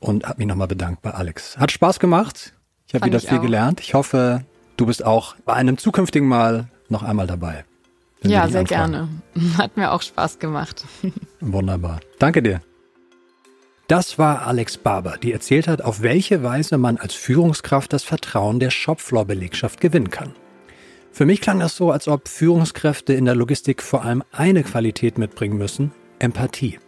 und 0.00 0.26
habe 0.26 0.36
mich 0.36 0.48
nochmal 0.48 0.68
bedankt 0.68 1.00
bei 1.00 1.12
Alex. 1.12 1.56
Hat 1.56 1.72
Spaß 1.72 1.98
gemacht. 1.98 2.52
Ich 2.88 2.94
habe 2.94 3.06
wieder 3.06 3.20
viel 3.20 3.38
auch. 3.38 3.42
gelernt. 3.42 3.80
Ich 3.80 3.94
hoffe, 3.94 4.44
du 4.76 4.86
bist 4.86 5.04
auch 5.04 5.36
bei 5.44 5.54
einem 5.54 5.78
zukünftigen 5.78 6.28
Mal 6.28 6.68
noch 6.88 7.02
einmal 7.02 7.26
dabei. 7.26 7.64
Ja, 8.22 8.48
sehr 8.48 8.64
gerne. 8.64 9.08
Hat 9.58 9.76
mir 9.76 9.92
auch 9.92 10.02
Spaß 10.02 10.38
gemacht. 10.38 10.84
Wunderbar. 11.40 12.00
Danke 12.18 12.42
dir. 12.42 12.60
Das 13.88 14.18
war 14.18 14.46
Alex 14.46 14.78
Barber, 14.78 15.16
die 15.22 15.32
erzählt 15.32 15.68
hat, 15.68 15.82
auf 15.82 16.00
welche 16.02 16.42
Weise 16.42 16.78
man 16.78 16.96
als 16.96 17.14
Führungskraft 17.14 17.92
das 17.92 18.04
Vertrauen 18.04 18.58
der 18.58 18.70
Shopfloor-Belegschaft 18.70 19.80
gewinnen 19.80 20.10
kann. 20.10 20.32
Für 21.10 21.26
mich 21.26 21.42
klang 21.42 21.60
das 21.60 21.76
so, 21.76 21.90
als 21.90 22.08
ob 22.08 22.28
Führungskräfte 22.28 23.12
in 23.12 23.26
der 23.26 23.34
Logistik 23.34 23.82
vor 23.82 24.02
allem 24.02 24.22
eine 24.32 24.62
Qualität 24.62 25.18
mitbringen 25.18 25.58
müssen, 25.58 25.92
Empathie. 26.20 26.78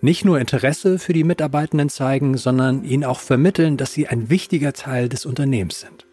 Nicht 0.00 0.24
nur 0.24 0.38
Interesse 0.38 0.98
für 0.98 1.12
die 1.12 1.24
Mitarbeitenden 1.24 1.88
zeigen, 1.88 2.36
sondern 2.36 2.84
ihnen 2.84 3.04
auch 3.04 3.18
vermitteln, 3.18 3.76
dass 3.76 3.92
sie 3.92 4.06
ein 4.06 4.30
wichtiger 4.30 4.72
Teil 4.72 5.08
des 5.08 5.26
Unternehmens 5.26 5.80
sind. 5.80 6.06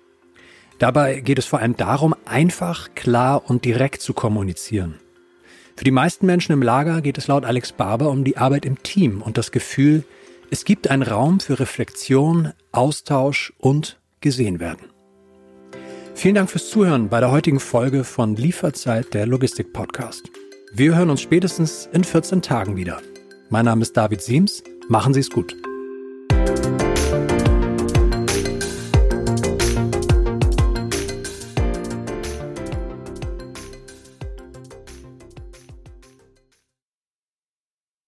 Dabei 0.79 1.19
geht 1.19 1.37
es 1.37 1.45
vor 1.45 1.59
allem 1.59 1.75
darum, 1.75 2.15
einfach, 2.25 2.95
klar 2.95 3.49
und 3.49 3.65
direkt 3.65 4.01
zu 4.01 4.13
kommunizieren. 4.13 4.95
Für 5.75 5.83
die 5.83 5.91
meisten 5.91 6.25
Menschen 6.25 6.53
im 6.53 6.61
Lager 6.61 7.01
geht 7.01 7.17
es 7.17 7.27
laut 7.27 7.45
Alex 7.45 7.73
Barber 7.73 8.09
um 8.09 8.23
die 8.23 8.37
Arbeit 8.37 8.65
im 8.65 8.81
Team 8.81 9.21
und 9.21 9.37
das 9.37 9.51
Gefühl, 9.51 10.03
es 10.49 10.65
gibt 10.65 10.89
einen 10.89 11.03
Raum 11.03 11.41
für 11.41 11.59
Reflexion, 11.59 12.53
Austausch 12.71 13.53
und 13.59 13.99
gesehen 14.21 14.59
werden. 14.59 14.89
Vielen 16.15 16.35
Dank 16.35 16.49
fürs 16.49 16.69
Zuhören 16.69 17.09
bei 17.09 17.19
der 17.19 17.31
heutigen 17.31 17.59
Folge 17.59 18.03
von 18.03 18.35
Lieferzeit 18.35 19.13
der 19.13 19.25
Logistik 19.25 19.73
Podcast. 19.73 20.29
Wir 20.73 20.95
hören 20.95 21.09
uns 21.09 21.21
spätestens 21.21 21.89
in 21.91 22.03
14 22.03 22.41
Tagen 22.41 22.75
wieder. 22.75 23.01
Mein 23.49 23.65
Name 23.65 23.81
ist 23.81 23.95
David 23.95 24.21
Siems. 24.21 24.63
Machen 24.87 25.13
Sie 25.13 25.21
es 25.21 25.29
gut. 25.29 25.55